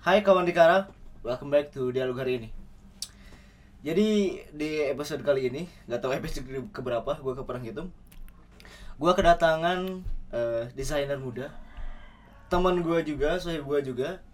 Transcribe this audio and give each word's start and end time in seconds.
Hai 0.00 0.24
kawan 0.24 0.48
Dikara, 0.48 0.88
welcome 1.20 1.52
back 1.52 1.76
to 1.76 1.92
dialog 1.92 2.24
hari 2.24 2.40
ini. 2.40 2.48
Jadi 3.84 4.40
di 4.48 4.80
episode 4.88 5.20
kali 5.20 5.52
ini, 5.52 5.68
nggak 5.84 6.00
tahu 6.00 6.16
episode 6.16 6.48
keberapa, 6.72 7.20
gue 7.20 7.34
keperang 7.36 7.60
hitung. 7.60 7.92
Gue 8.96 9.12
kedatangan 9.12 10.00
eh, 10.32 10.72
desainer 10.72 11.20
muda, 11.20 11.52
teman 12.48 12.80
gue 12.80 13.04
juga, 13.04 13.36
sohib 13.36 13.68
gue 13.68 13.92
juga. 13.92 14.24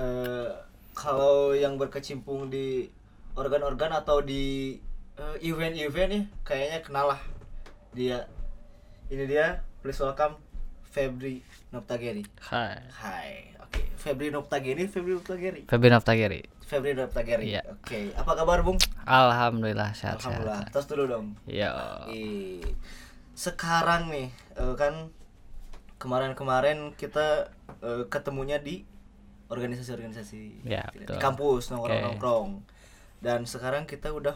Eh, 0.00 0.48
kalau 0.96 1.52
yang 1.52 1.76
berkecimpung 1.76 2.48
di 2.48 2.88
organ-organ 3.36 3.92
atau 3.92 4.24
di 4.24 4.80
eh, 5.20 5.36
event-event 5.44 6.08
ya, 6.08 6.22
kayaknya 6.40 6.78
kenal 6.80 7.12
lah 7.12 7.20
dia. 7.92 8.32
Ini 9.12 9.28
dia, 9.28 9.60
please 9.84 10.00
welcome 10.00 10.40
Febri 10.88 11.44
Noptageri. 11.68 12.24
Hai. 12.48 12.80
Hai. 12.96 13.51
Febri 14.02 14.34
Noptageri, 14.34 14.90
Febri 14.90 15.14
Noptageri. 15.14 15.62
Febri 15.70 15.88
Naftagiri. 15.88 16.40
Febri 16.66 16.92
Noptageri. 16.98 17.54
Iya. 17.54 17.62
Oke, 17.70 18.10
apa 18.18 18.32
kabar, 18.34 18.66
Bung? 18.66 18.74
Alhamdulillah 19.06 19.94
sehat 19.94 20.18
Alhamdulillah. 20.18 20.66
sehat. 20.66 20.74
Tos 20.74 20.86
dulu 20.90 21.04
dong. 21.06 21.26
Ya. 21.46 22.02
Ih, 22.10 22.64
Sekarang 23.32 24.10
nih, 24.10 24.28
eh, 24.58 24.74
kan 24.74 25.08
kemarin-kemarin 25.96 26.92
kita 26.98 27.48
eh, 27.80 28.04
ketemunya 28.10 28.58
di 28.58 28.82
organisasi-organisasi 29.48 30.64
Ya, 30.64 30.88
di 30.96 31.04
kampus 31.20 31.70
nongkrong-nongkrong. 31.70 32.64
Dan 33.22 33.46
sekarang 33.46 33.86
kita 33.86 34.10
udah 34.10 34.34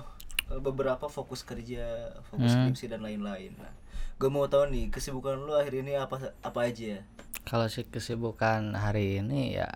beberapa 0.49 1.07
fokus 1.07 1.43
kerja, 1.43 2.15
fokus 2.25 2.51
Hmm. 2.51 2.71
skripsi 2.71 2.87
dan 2.89 3.03
lain-lain. 3.03 3.51
Nah, 3.57 3.75
gue 4.15 4.29
mau 4.29 4.47
tahu 4.47 4.71
nih 4.71 4.89
kesibukan 4.89 5.37
lu 5.37 5.53
akhir 5.53 5.83
ini 5.83 5.95
apa 5.95 6.33
apa 6.41 6.61
aja? 6.63 7.03
Kalau 7.43 7.67
sih 7.67 7.83
kesibukan 7.85 8.75
hari 8.75 9.21
ini 9.21 9.55
ya 9.55 9.71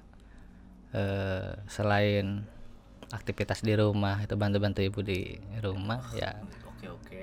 eh 0.90 1.54
selain 1.66 2.42
aktivitas 3.10 3.62
di 3.62 3.74
rumah 3.74 4.18
itu 4.18 4.34
bantu-bantu 4.34 4.82
ibu 4.82 5.00
di 5.00 5.38
rumah 5.58 6.02
ya 6.12 6.34
Oke 6.66 6.86
oke. 6.86 7.22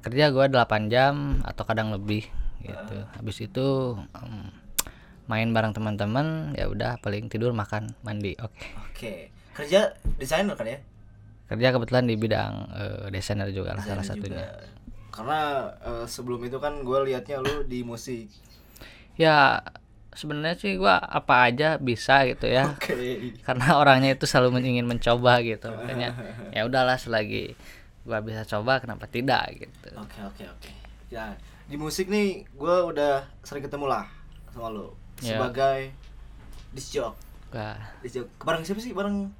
kerja 0.00 0.30
gua 0.30 0.46
8 0.46 0.86
jam 0.88 1.38
atau 1.42 1.62
kadang 1.62 1.90
lebih 1.90 2.26
gitu. 2.60 2.96
Habis 3.14 3.36
itu 3.40 3.66
em, 4.14 4.50
main 5.24 5.50
bareng 5.50 5.70
teman-teman 5.72 6.54
ya 6.54 6.66
udah 6.66 6.98
paling 6.98 7.26
tidur 7.28 7.50
makan 7.50 7.94
mandi 8.02 8.34
oke 8.36 8.66
Oke. 8.90 9.30
Kerja 9.54 9.94
desainer 10.18 10.58
kan 10.58 10.66
ya? 10.66 10.78
Kerja 11.54 11.70
kebetulan 11.70 12.04
di 12.04 12.14
bidang 12.14 12.54
eh, 12.74 13.06
desainer 13.08 13.48
juga 13.48 13.72
lah 13.72 13.82
salah 13.82 14.02
satunya 14.02 14.42
juga. 14.42 14.66
Karena 15.08 15.40
eh, 15.80 16.06
sebelum 16.06 16.42
itu 16.42 16.58
kan 16.58 16.82
gue 16.82 16.98
liatnya 17.06 17.38
lu 17.38 17.62
di 17.62 17.80
musik. 17.80 18.26
ya 19.14 19.62
sebenarnya 20.10 20.54
sih 20.54 20.74
gua 20.74 20.98
apa 20.98 21.46
aja 21.46 21.78
bisa 21.78 22.26
gitu 22.26 22.46
ya 22.46 22.70
Oke. 22.74 23.30
karena 23.42 23.78
orangnya 23.78 24.14
itu 24.14 24.26
selalu 24.26 24.58
ingin 24.62 24.86
mencoba 24.86 25.38
gitu 25.38 25.70
makanya 25.74 26.14
ya 26.50 26.62
udahlah 26.62 26.94
selagi 26.94 27.54
gua 28.02 28.18
bisa 28.22 28.42
coba 28.42 28.82
kenapa 28.82 29.06
tidak 29.06 29.42
gitu 29.54 29.90
Oke 29.94 30.18
oke 30.18 30.42
oke. 30.50 30.70
Ya 31.10 31.34
di 31.64 31.74
musik 31.74 32.10
nih 32.10 32.42
gue 32.44 32.76
udah 32.84 33.22
sering 33.40 33.62
ketemu 33.62 33.86
lah 33.86 34.06
sama 34.50 34.68
lu 34.68 34.90
Ya. 35.22 35.38
sebagai 35.38 35.94
disjok. 36.74 37.14
gua 37.48 37.78
Disjok. 38.02 38.26
Bareng 38.42 38.66
siapa 38.66 38.82
sih? 38.82 38.90
Bareng 38.90 39.30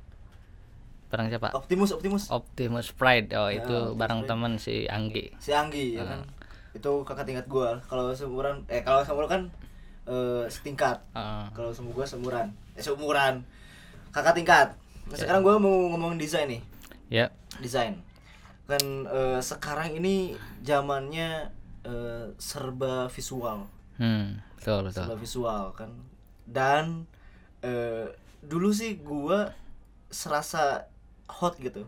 bareng 1.14 1.30
siapa 1.30 1.54
Optimus 1.54 1.94
Optimus. 1.94 2.26
Optimus 2.34 2.90
Pride 2.90 3.30
oh 3.38 3.46
Ya, 3.46 3.62
itu 3.62 3.70
Optimus 3.70 3.98
bareng 4.02 4.20
Pride. 4.26 4.30
temen 4.34 4.52
si 4.58 4.90
Anggi 4.90 5.30
Si 5.38 5.54
Anggi 5.54 5.94
ya 5.94 6.02
kan. 6.02 6.26
Itu 6.74 7.06
kakak 7.06 7.30
tingkat 7.30 7.46
gue. 7.46 7.70
Kalau 7.86 8.10
seumuran 8.10 8.66
eh 8.66 8.82
kalau 8.82 9.06
lu 9.22 9.30
kan 9.30 9.46
eh, 10.10 10.44
setingkat. 10.50 10.98
Heeh. 11.14 11.46
Kalau 11.54 11.70
sama 11.70 11.94
gue 11.94 12.02
seumuran. 12.02 12.50
Eh 12.74 12.82
seumuran. 12.82 13.46
Kakak 14.10 14.34
tingkat. 14.34 14.74
Nah, 15.06 15.14
sekarang 15.14 15.46
gue 15.46 15.54
mau 15.62 15.94
ngomongin 15.94 16.18
desain 16.18 16.50
nih. 16.50 16.58
ya 17.12 17.30
desain 17.60 18.00
kan 18.64 18.80
eh, 19.06 19.40
sekarang 19.44 19.92
ini 19.92 20.32
zamannya 20.64 21.52
eh, 21.84 22.32
serba 22.40 23.12
visual 23.12 23.68
hmm 24.00 24.40
betul 24.56 24.88
betul 24.88 25.04
serba 25.04 25.16
visual 25.20 25.64
kan 25.76 25.92
dan 26.48 27.04
eh, 27.60 28.08
dulu 28.40 28.72
sih 28.72 28.96
gua 28.98 29.52
serasa 30.08 30.88
hot 31.34 31.58
gitu. 31.58 31.86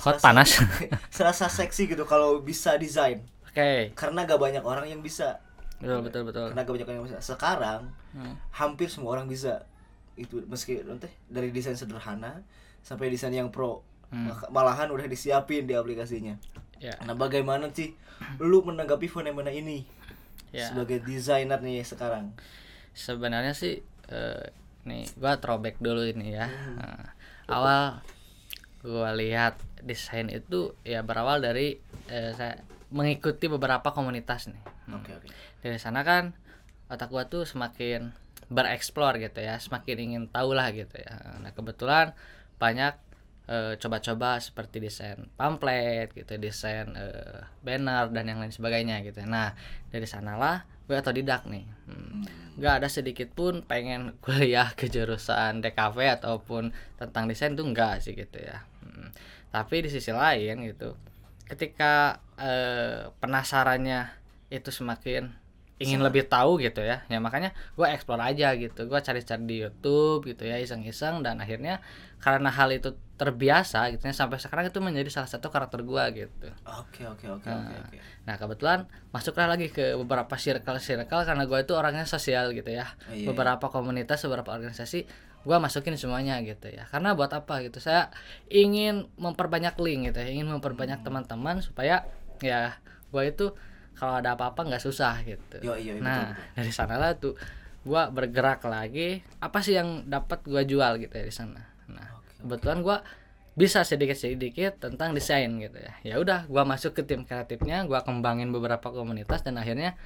Hot, 0.00 0.16
Serasa- 0.16 0.24
panas. 0.24 0.50
serasa 1.16 1.46
seksi 1.48 1.88
gitu 1.88 2.04
kalau 2.04 2.40
bisa 2.40 2.76
desain. 2.76 3.24
Oke. 3.48 3.92
Karena 3.92 4.24
gak 4.24 4.36
banyak 4.36 4.60
orang 4.60 4.84
yang 4.86 5.00
bisa. 5.00 5.40
Betul 5.76 6.04
betul 6.04 6.22
betul. 6.24 6.52
Karena 6.52 6.62
gak 6.62 6.72
banyak 6.72 6.86
orang 6.86 6.98
yang 7.00 7.08
bisa. 7.08 7.20
Sekarang 7.20 7.92
Hmm. 8.12 8.32
hampir 8.50 8.88
semua 8.88 9.12
orang 9.12 9.24
bisa. 9.26 9.64
Itu 10.16 10.40
meski 10.44 10.80
nanti 10.80 11.08
dari 11.28 11.48
desain 11.48 11.76
sederhana 11.76 12.40
sampai 12.80 13.08
desain 13.08 13.32
yang 13.32 13.48
pro. 13.48 13.80
Hmm. 14.08 14.32
Malahan 14.48 14.88
udah 14.88 15.04
disiapin 15.04 15.64
di 15.64 15.72
aplikasinya. 15.72 16.36
Ya. 16.76 16.92
Nah 17.04 17.12
bagaimana 17.12 17.72
sih 17.72 17.96
lu 18.38 18.60
menanggapi 18.62 19.04
fenomena 19.06 19.48
ini 19.48 19.84
ya. 20.48 20.68
sebagai 20.68 21.00
desainer 21.00 21.60
nih 21.60 21.80
sekarang? 21.82 22.36
Sebenarnya 22.92 23.52
sih 23.52 23.80
eh, 24.08 24.44
nih 24.84 25.04
gua 25.16 25.36
throwback 25.36 25.80
dulu 25.80 26.04
ini 26.04 26.32
ya. 26.32 26.48
Hmm. 26.48 26.76
Nah, 26.76 27.04
awal 27.48 27.82
gua 28.86 29.10
lihat 29.10 29.58
desain 29.82 30.30
itu 30.30 30.78
ya 30.86 31.02
berawal 31.02 31.42
dari 31.42 31.74
eh, 32.06 32.30
saya 32.38 32.62
mengikuti 32.94 33.50
beberapa 33.50 33.90
komunitas 33.90 34.46
nih. 34.46 34.62
Hmm. 34.86 35.02
oke 35.02 35.10
oke. 35.10 35.28
Dari 35.66 35.78
sana 35.82 36.06
kan 36.06 36.30
otak 36.86 37.10
gua 37.10 37.26
tuh 37.26 37.42
semakin 37.42 38.14
bereksplor 38.46 39.18
gitu 39.18 39.42
ya 39.42 39.58
semakin 39.58 39.96
ingin 39.98 40.24
tahu 40.30 40.54
lah 40.54 40.70
gitu 40.70 40.94
ya. 41.02 41.42
Nah 41.42 41.50
kebetulan 41.50 42.14
banyak 42.62 42.94
eh, 43.50 43.74
coba-coba 43.78 44.38
seperti 44.42 44.82
desain 44.82 45.30
pamflet 45.34 46.10
gitu 46.14 46.38
desain 46.38 46.86
eh, 46.94 47.42
banner 47.62 48.10
dan 48.10 48.24
yang 48.26 48.38
lain 48.42 48.54
sebagainya 48.54 49.02
gitu 49.06 49.22
nah 49.26 49.54
dari 49.90 50.06
sanalah 50.06 50.66
gue 50.86 50.96
otodidak 50.96 51.46
nih. 51.50 51.66
Hmm. 51.86 52.22
nggak 52.56 52.80
ada 52.80 52.88
sedikit 52.88 53.28
pun 53.36 53.60
pengen 53.62 54.14
kuliah 54.24 54.72
ke 54.72 54.88
jurusan 54.88 55.60
DKV 55.60 56.22
ataupun 56.22 56.72
tentang 56.96 57.28
desain 57.28 57.52
tuh 57.52 57.68
enggak 57.68 58.00
sih 58.00 58.16
gitu 58.16 58.40
ya. 58.40 58.64
Hmm. 58.82 59.12
tapi 59.52 59.82
di 59.84 59.90
sisi 59.92 60.14
lain 60.14 60.62
gitu 60.64 60.96
ketika 61.46 62.22
eh, 62.38 63.08
penasarannya 63.22 64.10
itu 64.50 64.70
semakin 64.70 65.30
ingin 65.76 66.00
lebih 66.00 66.24
tahu 66.24 66.56
gitu 66.56 66.80
ya 66.80 67.04
ya 67.12 67.20
makanya 67.20 67.52
gue 67.76 67.84
explore 67.84 68.24
aja 68.24 68.56
gitu. 68.56 68.88
Gue 68.88 69.00
cari-cari 69.04 69.44
di 69.44 69.56
YouTube 69.60 70.24
gitu 70.24 70.48
ya 70.48 70.56
iseng-iseng 70.56 71.20
dan 71.20 71.36
akhirnya 71.36 71.84
karena 72.16 72.48
hal 72.48 72.72
itu 72.72 72.96
terbiasa 73.16 73.88
gitu 73.96 74.04
ya 74.04 74.12
sampai 74.12 74.36
sekarang 74.36 74.68
itu 74.68 74.78
menjadi 74.84 75.08
salah 75.08 75.30
satu 75.30 75.48
karakter 75.48 75.80
gue 75.80 76.04
gitu 76.24 76.48
oke 76.68 77.02
oke 77.16 77.26
oke 77.40 77.48
oke 77.48 77.74
oke 77.80 77.98
Nah 78.26 78.34
kebetulan 78.36 78.90
masuklah 79.14 79.46
lagi 79.46 79.70
ke 79.70 79.94
beberapa 79.94 80.34
circle-circle 80.34 81.22
karena 81.22 81.46
gue 81.46 81.58
itu 81.62 81.72
orangnya 81.78 82.04
sosial 82.04 82.50
gitu 82.52 82.74
ya. 82.74 82.90
Oh, 83.06 83.14
iya, 83.14 83.26
beberapa 83.30 83.70
komunitas, 83.70 84.26
beberapa 84.26 84.50
organisasi 84.50 85.06
gue 85.46 85.56
masukin 85.62 85.94
semuanya 85.94 86.42
gitu 86.42 86.66
ya. 86.66 86.90
Karena 86.90 87.14
buat 87.14 87.30
apa 87.30 87.62
gitu? 87.62 87.78
Saya 87.78 88.10
ingin 88.50 89.06
memperbanyak 89.14 89.78
link 89.78 90.10
gitu 90.10 90.18
ya, 90.18 90.28
ingin 90.28 90.50
memperbanyak 90.50 91.06
teman-teman 91.06 91.62
supaya 91.62 92.02
ya 92.42 92.74
gue 93.14 93.22
itu 93.22 93.54
kalau 93.96 94.18
ada 94.18 94.34
apa-apa 94.34 94.66
nggak 94.66 94.82
susah 94.82 95.22
gitu. 95.22 95.62
Yo, 95.62 95.78
iya, 95.78 95.96
betul, 95.96 96.04
nah 96.04 96.34
betul. 96.34 96.52
dari 96.58 96.72
sanalah 96.74 97.10
tuh 97.14 97.38
gue 97.86 98.02
bergerak 98.10 98.66
lagi. 98.66 99.22
Apa 99.38 99.62
sih 99.62 99.78
yang 99.78 100.10
dapat 100.10 100.42
gue 100.42 100.66
jual 100.66 100.98
gitu 100.98 101.14
ya 101.14 101.24
di 101.24 101.32
sana? 101.32 101.62
Kebetulan 102.42 102.84
gue 102.84 102.98
bisa 103.56 103.80
sedikit 103.88 104.20
sedikit 104.20 104.76
tentang 104.76 105.16
desain 105.16 105.48
gitu 105.56 105.80
ya. 105.80 105.92
Ya 106.04 106.14
udah 106.20 106.44
gua 106.44 106.68
masuk 106.68 106.92
ke 106.92 107.02
tim 107.08 107.24
kreatifnya 107.24 107.88
gua 107.88 108.04
kembangin 108.04 108.52
beberapa 108.52 108.92
komunitas 108.92 109.40
dan 109.40 109.56
akhirnya 109.56 109.96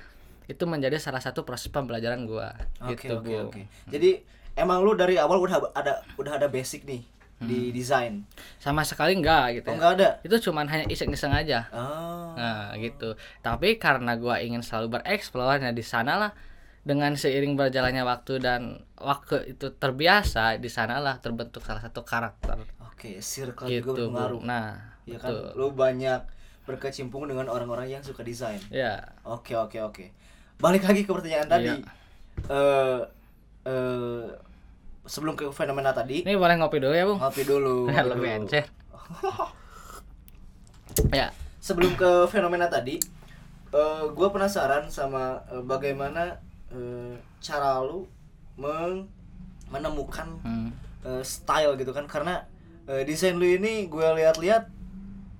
itu 0.46 0.62
menjadi 0.70 1.02
salah 1.02 1.18
satu 1.18 1.42
proses 1.42 1.66
pembelajaran 1.66 2.30
gua. 2.30 2.54
Oke 2.78 3.10
gitu 3.10 3.18
oke 3.18 3.26
Bu. 3.26 3.50
oke. 3.50 3.62
Jadi 3.90 4.22
emang 4.54 4.86
lu 4.86 4.94
dari 4.94 5.18
awal 5.18 5.42
udah 5.42 5.74
ada 5.74 5.98
udah 6.14 6.38
ada 6.38 6.46
basic 6.46 6.86
nih 6.86 7.02
di 7.42 7.74
desain? 7.74 8.22
Sama 8.62 8.86
sekali 8.86 9.18
enggak 9.18 9.58
gitu 9.58 9.66
oh 9.66 9.74
ya. 9.74 9.78
nggak 9.82 9.92
ada? 9.98 10.10
Itu 10.22 10.36
cuman 10.46 10.70
hanya 10.70 10.86
iseng-iseng 10.86 11.34
aja. 11.34 11.66
Oh. 11.74 12.38
Nah 12.38 12.70
gitu. 12.78 13.18
Tapi 13.42 13.82
karena 13.82 14.14
gua 14.14 14.38
ingin 14.38 14.62
selalu 14.62 15.02
bereksplor 15.02 15.58
nah 15.58 15.74
di 15.74 15.82
sanalah 15.82 16.30
dengan 16.90 17.14
seiring 17.14 17.54
berjalannya 17.54 18.02
waktu 18.02 18.42
dan 18.42 18.82
waktu 18.98 19.54
itu 19.54 19.70
terbiasa 19.78 20.58
di 20.58 20.66
sanalah 20.66 21.22
terbentuk 21.22 21.62
salah 21.62 21.78
satu 21.78 22.02
karakter 22.02 22.58
oke 22.82 23.22
circle 23.22 23.70
juga 23.70 23.78
gitu 23.78 23.90
Bu. 23.94 23.98
berpengaruh 24.10 24.42
nah 24.42 24.98
ya 25.06 25.22
kan 25.22 25.30
betul. 25.30 25.54
lu 25.54 25.66
banyak 25.70 26.20
berkecimpung 26.66 27.30
dengan 27.30 27.46
orang-orang 27.46 27.94
yang 27.94 28.02
suka 28.02 28.26
desain 28.26 28.58
ya 28.74 28.98
Oke 29.22 29.54
oke 29.54 29.78
oke. 29.78 30.10
Balik 30.58 30.86
lagi 30.86 31.06
ke 31.06 31.10
pertanyaan 31.10 31.48
tadi. 31.48 31.70
Iya. 31.70 31.78
Eh 32.50 33.00
eh 33.70 34.26
sebelum 35.06 35.34
ke 35.38 35.46
fenomena 35.54 35.94
tadi, 35.94 36.26
ini 36.26 36.36
boleh 36.36 36.54
ngopi 36.60 36.78
dulu 36.78 36.94
ya 36.94 37.04
bung 37.08 37.18
ngopi 37.18 37.42
dulu. 37.46 37.76
lebih 37.90 38.14
dulu. 38.14 38.36
encer 38.44 38.66
ya 41.18 41.28
Sebelum 41.60 41.92
ke 41.94 42.10
fenomena 42.28 42.66
tadi, 42.70 42.96
eh 43.72 44.04
gue 44.10 44.28
penasaran 44.30 44.88
sama 44.88 45.42
eh, 45.50 45.62
bagaimana 45.64 46.38
eh, 46.70 47.14
cara 47.40 47.82
lu 47.82 48.06
meng- 48.56 49.08
menemukan 49.70 50.28
hmm. 50.42 50.70
eh, 51.06 51.22
style 51.22 51.74
gitu 51.78 51.90
kan 51.90 52.06
karena 52.06 52.46
eh, 52.86 53.02
desain 53.06 53.34
lu 53.34 53.46
ini 53.46 53.86
gue 53.86 54.06
lihat-lihat 54.18 54.66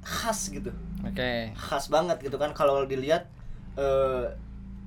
khas 0.00 0.48
gitu 0.50 0.70
Oke. 1.04 1.52
khas 1.56 1.88
banget 1.88 2.20
gitu 2.20 2.36
kan 2.36 2.52
kalau 2.52 2.84
dilihat 2.84 3.28
eh 3.76 4.24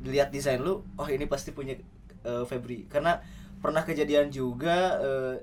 dilihat 0.03 0.35
desain 0.35 0.59
lu 0.59 0.83
oh 0.99 1.07
ini 1.07 1.25
pasti 1.25 1.55
punya 1.55 1.75
eh, 2.23 2.43
Febri 2.43 2.85
karena 2.91 3.23
pernah 3.63 3.83
kejadian 3.83 4.27
juga 4.29 4.99
eh, 4.99 5.35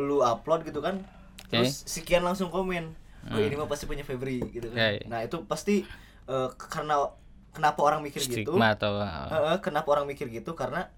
lu 0.00 0.20
upload 0.20 0.64
gitu 0.64 0.80
kan 0.80 1.00
Oke. 1.46 1.60
terus 1.60 1.84
sekian 1.84 2.24
langsung 2.24 2.48
komen 2.50 2.92
oh 2.92 3.04
Hmm. 3.26 3.42
ini 3.42 3.58
mah 3.58 3.66
pasti 3.66 3.90
punya 3.90 4.06
Febri 4.06 4.38
gitu 4.54 4.70
kan 4.70 4.78
Oke. 4.78 5.10
nah 5.10 5.18
itu 5.18 5.42
pasti 5.50 5.82
eh, 6.30 6.48
karena 6.70 7.10
kenapa 7.56 7.80
orang 7.80 8.04
mikir 8.04 8.20
gitu 8.20 8.52
Stigma 8.52 8.76
atau 8.76 9.00
Eh, 9.00 9.56
eh, 9.56 9.58
kenapa 9.64 9.88
orang 9.96 10.04
mikir 10.04 10.28
gitu 10.28 10.52
karena 10.52 10.92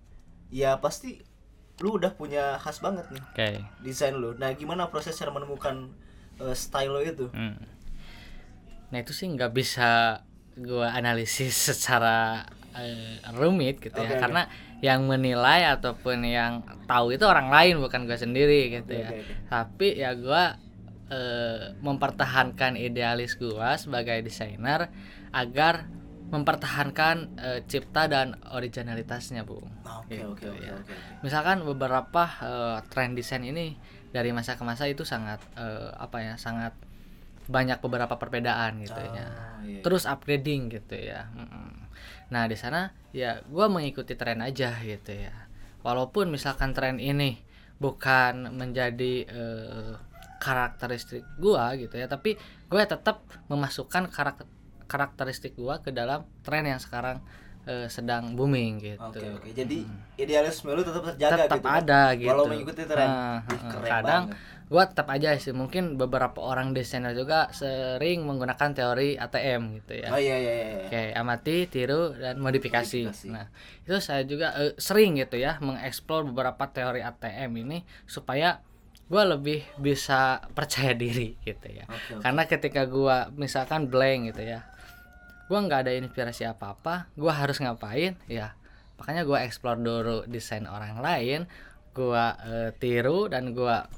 ya 0.50 0.82
pasti 0.82 1.22
lu 1.78 1.94
udah 1.94 2.10
punya 2.10 2.58
khas 2.58 2.82
banget 2.82 3.06
nih 3.14 3.22
Oke. 3.22 3.48
desain 3.86 4.10
lu 4.12 4.34
nah 4.34 4.50
gimana 4.50 4.90
proses 4.90 5.14
cara 5.14 5.30
menemukan 5.30 5.94
eh, 6.42 6.56
style 6.58 6.90
lo 6.90 6.98
itu 6.98 7.30
Hmm. 7.30 7.54
Nah 8.88 8.98
itu 8.98 9.12
sih 9.12 9.28
nggak 9.28 9.52
bisa 9.52 10.20
gua 10.58 10.90
analisis 10.90 11.54
secara 11.70 12.42
eh, 12.74 13.22
rumit 13.36 13.78
gitu 13.78 13.94
ya 13.94 14.10
Oke, 14.10 14.16
oke. 14.16 14.22
karena 14.26 14.42
yang 14.78 15.04
menilai 15.04 15.66
ataupun 15.68 16.22
yang 16.22 16.62
tahu 16.86 17.14
itu 17.14 17.26
orang 17.26 17.50
lain 17.50 17.78
bukan 17.78 18.06
gua 18.08 18.18
sendiri 18.18 18.72
gitu 18.72 18.90
Oke, 18.90 19.02
ya. 19.04 19.10
oke, 19.10 19.18
oke. 19.22 19.34
Tapi 19.46 19.88
ya 19.94 20.10
gua 20.18 20.42
eh, 21.08 21.78
mempertahankan 21.78 22.74
idealis 22.74 23.36
gua 23.36 23.76
sebagai 23.76 24.18
desainer 24.24 24.88
agar 25.30 25.86
mempertahankan 26.28 27.16
eh, 27.40 27.60
cipta 27.64 28.04
dan 28.06 28.36
originalitasnya, 28.52 29.48
Bung. 29.48 29.64
oke 29.84 30.12
Gitu 30.12 30.28
oke 30.28 30.46
oke 30.48 30.64
ya. 30.64 30.76
oke 30.76 30.94
Misalkan 31.24 31.64
beberapa 31.64 32.22
eh, 32.44 32.78
tren 32.92 33.16
desain 33.16 33.40
ini 33.40 33.76
dari 34.12 34.32
masa 34.32 34.56
ke 34.56 34.64
masa 34.64 34.84
itu 34.88 35.08
sangat 35.08 35.40
eh, 35.56 35.90
apa 35.96 36.20
ya, 36.20 36.34
sangat 36.36 36.76
banyak 37.48 37.80
beberapa 37.80 38.20
perbedaan 38.20 38.84
gitu 38.84 39.00
ya. 39.00 39.24
Ah, 39.24 39.56
iya. 39.64 39.80
Terus 39.80 40.04
upgrading 40.04 40.68
gitu 40.68 41.00
ya. 41.00 41.32
Mm-mm. 41.32 41.88
Nah, 42.28 42.44
di 42.44 42.56
sana 42.60 42.92
ya 43.16 43.40
gua 43.48 43.72
mengikuti 43.72 44.12
tren 44.12 44.44
aja 44.44 44.76
gitu 44.84 45.16
ya. 45.16 45.32
Walaupun 45.80 46.28
misalkan 46.28 46.76
tren 46.76 47.00
ini 47.00 47.40
bukan 47.80 48.52
menjadi 48.52 49.24
eh, 49.24 49.94
karakteristik 50.38 51.24
gua 51.40 51.72
gitu 51.80 51.96
ya, 51.96 52.04
tapi 52.04 52.36
gue 52.68 52.82
tetap 52.84 53.24
memasukkan 53.48 54.12
karakter 54.12 54.44
karakteristik 54.88 55.54
gua 55.54 55.84
ke 55.84 55.92
dalam 55.92 56.24
tren 56.40 56.64
yang 56.64 56.80
sekarang 56.80 57.20
eh, 57.68 57.86
sedang 57.92 58.32
booming 58.32 58.80
gitu. 58.80 59.12
Oke 59.12 59.28
oke. 59.36 59.48
Jadi 59.52 59.84
idealisme 60.16 60.72
lu 60.72 60.80
tetap 60.80 61.04
terjaga 61.12 61.44
tetap 61.44 61.60
gitu. 61.60 61.68
kan? 61.68 61.78
ada 61.84 62.02
gitu. 62.16 62.30
Walau 62.32 62.46
mengikuti 62.48 62.82
tren. 62.88 63.08
Ih, 63.08 63.38
heeh. 63.44 63.70
keren 63.70 63.90
kadang 63.92 64.24
banget. 64.32 64.66
gua 64.72 64.82
tetap 64.88 65.06
aja 65.12 65.28
sih 65.36 65.52
mungkin 65.52 66.00
beberapa 66.00 66.40
orang 66.40 66.72
desainer 66.72 67.12
juga 67.12 67.52
sering 67.52 68.24
menggunakan 68.24 68.72
teori 68.72 69.20
ATM 69.20 69.62
gitu 69.84 69.92
ya. 70.00 70.08
Oh 70.08 70.20
iya 70.20 70.36
iya 70.40 70.52
iya. 70.56 70.76
Oke, 70.88 71.02
amati, 71.12 71.56
tiru, 71.68 72.16
dan 72.16 72.40
modifikasi. 72.40 73.04
Modifikasi. 73.04 73.28
Nah, 73.28 73.46
itu 73.84 73.96
saya 74.00 74.24
juga 74.24 74.56
eh, 74.56 74.72
sering 74.80 75.20
gitu 75.20 75.36
ya 75.36 75.60
mengeksplor 75.60 76.24
beberapa 76.32 76.64
teori 76.72 77.04
ATM 77.04 77.52
ini 77.68 77.78
supaya 78.08 78.64
gua 79.08 79.24
lebih 79.24 79.64
bisa 79.80 80.44
percaya 80.52 80.92
diri 80.92 81.36
gitu 81.40 81.68
ya. 81.68 81.88
Oke, 81.88 82.20
oke. 82.20 82.22
Karena 82.24 82.42
ketika 82.44 82.82
gua 82.84 83.32
misalkan 83.32 83.88
blank 83.88 84.36
gitu 84.36 84.44
ya, 84.44 84.68
gua 85.48 85.58
nggak 85.64 85.80
ada 85.88 85.92
inspirasi 85.96 86.44
apa-apa, 86.44 87.08
gua 87.16 87.32
harus 87.32 87.56
ngapain? 87.58 88.14
Ya, 88.28 88.52
makanya 89.00 89.24
gua 89.24 89.42
explore 89.42 89.80
dulu 89.80 90.28
desain 90.28 90.68
orang 90.68 91.00
lain, 91.00 91.48
gua 91.96 92.36
eh, 92.44 92.70
tiru 92.76 93.26
dan 93.26 93.56
gua 93.56 93.88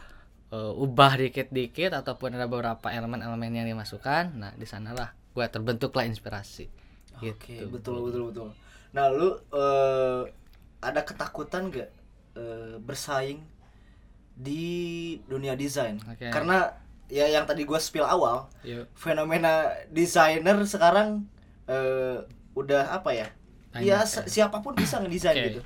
eh, 0.51 0.73
ubah 0.75 1.19
dikit-dikit 1.19 1.91
ataupun 1.93 2.39
ada 2.39 2.47
beberapa 2.47 2.89
elemen-elemen 2.89 3.51
yang 3.51 3.69
dimasukkan. 3.69 4.35
Nah, 4.35 4.53
di 4.55 4.65
sanalah 4.65 5.11
gua 5.35 5.51
terbentuklah 5.51 6.07
inspirasi. 6.07 6.71
Oke, 7.21 7.35
Gitu. 7.37 7.67
betul 7.69 8.01
betul 8.09 8.23
betul. 8.33 8.49
Nah, 8.95 9.11
lu 9.11 9.35
eh, 9.53 10.23
ada 10.81 11.01
ketakutan 11.05 11.69
gak 11.69 11.91
eh, 12.35 12.79
bersaing 12.81 13.43
di 14.33 14.65
dunia 15.29 15.53
desain? 15.53 16.01
Oke. 16.09 16.33
Karena 16.33 16.73
ya 17.11 17.27
yang 17.27 17.45
tadi 17.45 17.67
gua 17.67 17.77
spill 17.77 18.07
awal, 18.07 18.49
Yuk. 18.63 18.87
fenomena 18.95 19.69
desainer 19.91 20.57
sekarang 20.65 21.27
eh, 21.71 22.19
udah 22.59 22.91
apa 22.91 23.15
ya? 23.15 23.27
Banyak 23.71 23.87
ya 23.87 24.03
ya. 24.03 24.09
si- 24.09 24.27
siapa 24.27 24.59
pun 24.59 24.75
bisa 24.75 24.99
ngedesain 24.99 25.39
Oke. 25.39 25.47
gitu. 25.55 25.61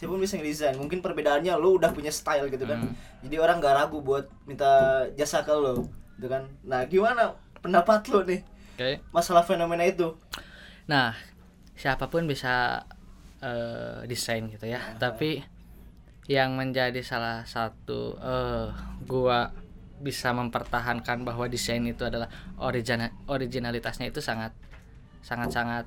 Siapa 0.00 0.10
pun 0.16 0.20
bisa 0.24 0.40
ngedesain. 0.40 0.76
Mungkin 0.80 1.04
perbedaannya 1.04 1.52
lu 1.60 1.76
udah 1.76 1.92
punya 1.92 2.08
style 2.08 2.48
gitu 2.48 2.64
kan. 2.64 2.80
Hmm. 2.80 2.96
Jadi 3.20 3.36
orang 3.36 3.60
nggak 3.60 3.74
ragu 3.76 4.00
buat 4.00 4.24
minta 4.48 5.04
jasa 5.12 5.44
ke 5.44 5.52
lu, 5.52 5.84
gitu 6.16 6.32
kan. 6.32 6.48
Nah, 6.64 6.88
gimana 6.88 7.36
pendapat 7.60 8.08
lu 8.08 8.24
nih 8.24 8.40
Oke. 8.74 9.04
masalah 9.12 9.44
fenomena 9.44 9.84
itu? 9.84 10.16
Nah, 10.88 11.12
siapa 11.76 12.08
pun 12.08 12.24
bisa 12.24 12.82
eh, 13.44 14.08
desain 14.08 14.48
gitu 14.48 14.64
ya. 14.66 14.80
Tapi 14.96 15.44
yang 16.30 16.54
menjadi 16.56 17.02
salah 17.04 17.44
satu 17.44 18.16
eh 18.16 18.70
gua 19.04 19.52
bisa 20.02 20.34
mempertahankan 20.34 21.22
bahwa 21.22 21.46
desain 21.46 21.82
itu 21.86 22.02
adalah 22.02 22.26
original 22.58 23.10
originalitasnya 23.30 24.10
itu 24.10 24.18
sangat 24.18 24.50
sangat 25.22 25.54
sangat 25.54 25.84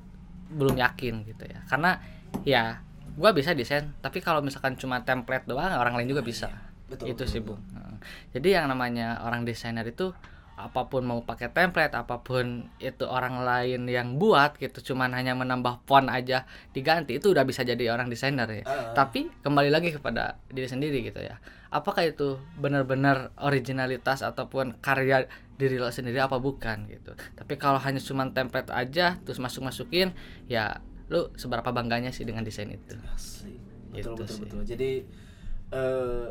belum 0.50 0.74
yakin 0.74 1.22
gitu 1.28 1.44
ya. 1.46 1.62
Karena 1.70 2.00
ya 2.42 2.80
gua 3.16 3.32
bisa 3.32 3.56
desain, 3.56 3.94
tapi 4.04 4.20
kalau 4.20 4.42
misalkan 4.44 4.76
cuma 4.76 5.00
template 5.06 5.48
doang 5.48 5.72
orang 5.76 5.96
lain 5.96 6.10
juga 6.10 6.26
bisa. 6.26 6.52
Betul, 6.86 7.14
itu 7.14 7.22
betul, 7.22 7.26
sih. 7.28 7.40
Bung. 7.42 7.60
Jadi 8.30 8.54
yang 8.54 8.70
namanya 8.70 9.22
orang 9.26 9.42
desainer 9.42 9.82
itu 9.86 10.14
apa 10.56 10.88
pun 10.88 11.04
mau 11.04 11.20
pakai 11.20 11.52
template, 11.52 11.92
apa 11.92 12.24
pun 12.24 12.64
itu 12.80 13.04
orang 13.04 13.44
lain 13.44 13.84
yang 13.92 14.16
buat 14.16 14.56
gitu, 14.56 14.92
cuman 14.92 15.12
hanya 15.12 15.36
menambah 15.36 15.84
font 15.84 16.08
aja 16.08 16.48
diganti 16.72 17.20
itu 17.20 17.36
udah 17.36 17.44
bisa 17.44 17.60
jadi 17.60 17.92
orang 17.92 18.08
desainer 18.08 18.48
ya. 18.48 18.64
Ah. 18.64 18.96
Tapi 18.96 19.28
kembali 19.44 19.68
lagi 19.68 19.92
kepada 19.92 20.40
diri 20.48 20.64
sendiri 20.64 21.04
gitu 21.04 21.20
ya. 21.20 21.36
Apakah 21.68 22.08
itu 22.08 22.40
benar-benar 22.56 23.36
originalitas 23.36 24.24
ataupun 24.24 24.80
karya 24.80 25.28
diri 25.56 25.76
lo 25.76 25.88
sendiri 25.88 26.16
apa 26.16 26.36
bukan 26.36 26.84
gitu. 26.86 27.12
Tapi 27.32 27.56
kalau 27.56 27.76
hanya 27.76 27.98
cuman 27.98 28.30
template 28.30 28.68
aja 28.70 29.16
terus 29.24 29.36
masuk-masukin 29.36 30.12
ya 30.46 30.80
lu 31.08 31.32
seberapa 31.34 31.70
bangganya 31.70 32.10
sih 32.10 32.22
dengan 32.22 32.42
desain 32.42 32.68
itu. 32.68 32.94
Asli. 33.08 33.56
Betul 33.90 33.96
Gitu 33.96 34.10
betul 34.12 34.26
sih. 34.28 34.40
betul. 34.44 34.60
Jadi 34.62 34.90
eh 35.72 36.26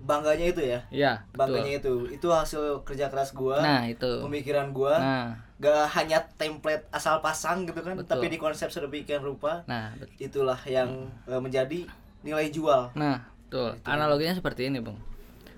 bangganya 0.00 0.46
itu 0.48 0.62
ya. 0.64 0.80
Iya, 0.88 1.12
Bangganya 1.30 1.76
betul. 1.76 2.08
itu. 2.08 2.16
Itu 2.16 2.28
hasil 2.32 2.62
kerja 2.82 3.12
keras 3.12 3.30
gua, 3.30 3.60
Nah, 3.60 3.84
itu. 3.84 4.24
pemikiran 4.24 4.72
gua. 4.72 4.96
Nah, 4.96 5.28
Gak 5.60 5.92
hanya 5.92 6.24
template 6.40 6.88
asal 6.88 7.20
pasang 7.20 7.68
gitu 7.68 7.84
kan, 7.84 7.92
Betul. 7.92 8.16
tapi 8.16 8.32
di 8.32 8.40
konsep 8.40 8.72
sedemikian 8.72 9.20
rupa. 9.20 9.60
nah, 9.68 9.92
betul. 9.92 10.16
Itulah 10.18 10.56
yang 10.64 10.88
eh, 11.28 11.36
menjadi 11.36 11.84
nilai 12.24 12.48
jual. 12.48 12.88
Nah, 12.96 13.28
betul. 13.44 13.76
Analoginya 13.84 14.32
seperti 14.32 14.72
ini, 14.72 14.80
Bung. 14.80 14.96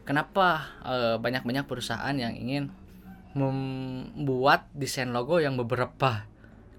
Kenapa 0.02 0.66
eh, 0.82 1.16
banyak-banyak 1.18 1.64
perusahaan 1.66 2.14
yang 2.14 2.35
ingin 2.35 2.71
membuat 3.32 4.68
desain 4.76 5.09
logo 5.09 5.40
yang 5.40 5.56
beberapa 5.56 6.28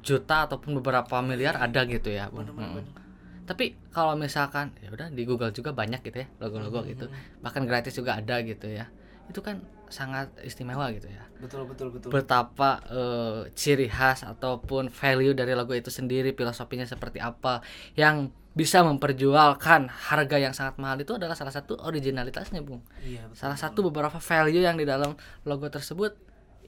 juta 0.03 0.45
ataupun 0.45 0.77
beberapa 0.77 1.23
miliar 1.23 1.57
ada 1.57 1.87
gitu 1.87 2.11
ya, 2.11 2.29
Bung. 2.29 2.45
Bener-bener. 2.45 2.85
Mm. 2.85 3.01
Tapi 3.43 3.75
kalau 3.91 4.15
misalkan 4.15 4.71
ya 4.79 4.91
udah 4.91 5.11
di 5.11 5.23
Google 5.27 5.51
juga 5.51 5.75
banyak 5.75 5.99
gitu 6.03 6.23
ya 6.23 6.27
logo-logo 6.39 6.83
gitu. 6.87 7.11
Bahkan 7.43 7.63
gratis 7.67 7.95
juga 7.95 8.15
ada 8.19 8.39
gitu 8.43 8.71
ya. 8.71 8.87
Itu 9.27 9.43
kan 9.43 9.63
sangat 9.93 10.33
istimewa 10.41 10.89
gitu 10.89 11.05
ya. 11.07 11.21
Betul 11.37 11.69
betul 11.69 11.93
betul. 11.93 12.09
betapa 12.09 12.81
eh, 12.89 13.39
ciri 13.53 13.85
khas 13.87 14.25
ataupun 14.25 14.89
value 14.89 15.37
dari 15.37 15.53
logo 15.53 15.71
itu 15.71 15.93
sendiri 15.93 16.33
filosofinya 16.33 16.83
seperti 16.83 17.21
apa 17.21 17.61
yang 17.93 18.27
bisa 18.53 18.81
memperjualkan 18.85 19.89
harga 19.89 20.37
yang 20.37 20.53
sangat 20.53 20.77
mahal 20.77 20.97
itu 20.97 21.13
adalah 21.13 21.33
salah 21.33 21.49
satu 21.49 21.73
originalitasnya 21.79 22.61
bung 22.61 22.81
Iya, 23.01 23.25
betul. 23.25 23.37
salah 23.37 23.57
satu 23.57 23.79
beberapa 23.89 24.17
value 24.17 24.61
yang 24.61 24.77
di 24.77 24.85
dalam 24.85 25.17
logo 25.43 25.65
tersebut 25.67 26.13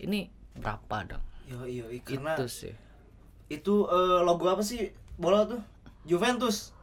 ini 0.02 0.30
berapa 0.58 0.98
dong 1.06 1.24
Yo, 1.46 1.62
yo, 1.70 1.86
i- 1.94 2.02
karena 2.02 2.34
itu 2.34 2.46
sih 2.50 2.74
itu 3.48 3.86
eh, 3.86 4.20
logo 4.22 4.50
apa 4.50 4.66
sih 4.66 4.90
bola 5.16 5.46
tuh? 5.46 5.62
Juventus. 6.06 6.74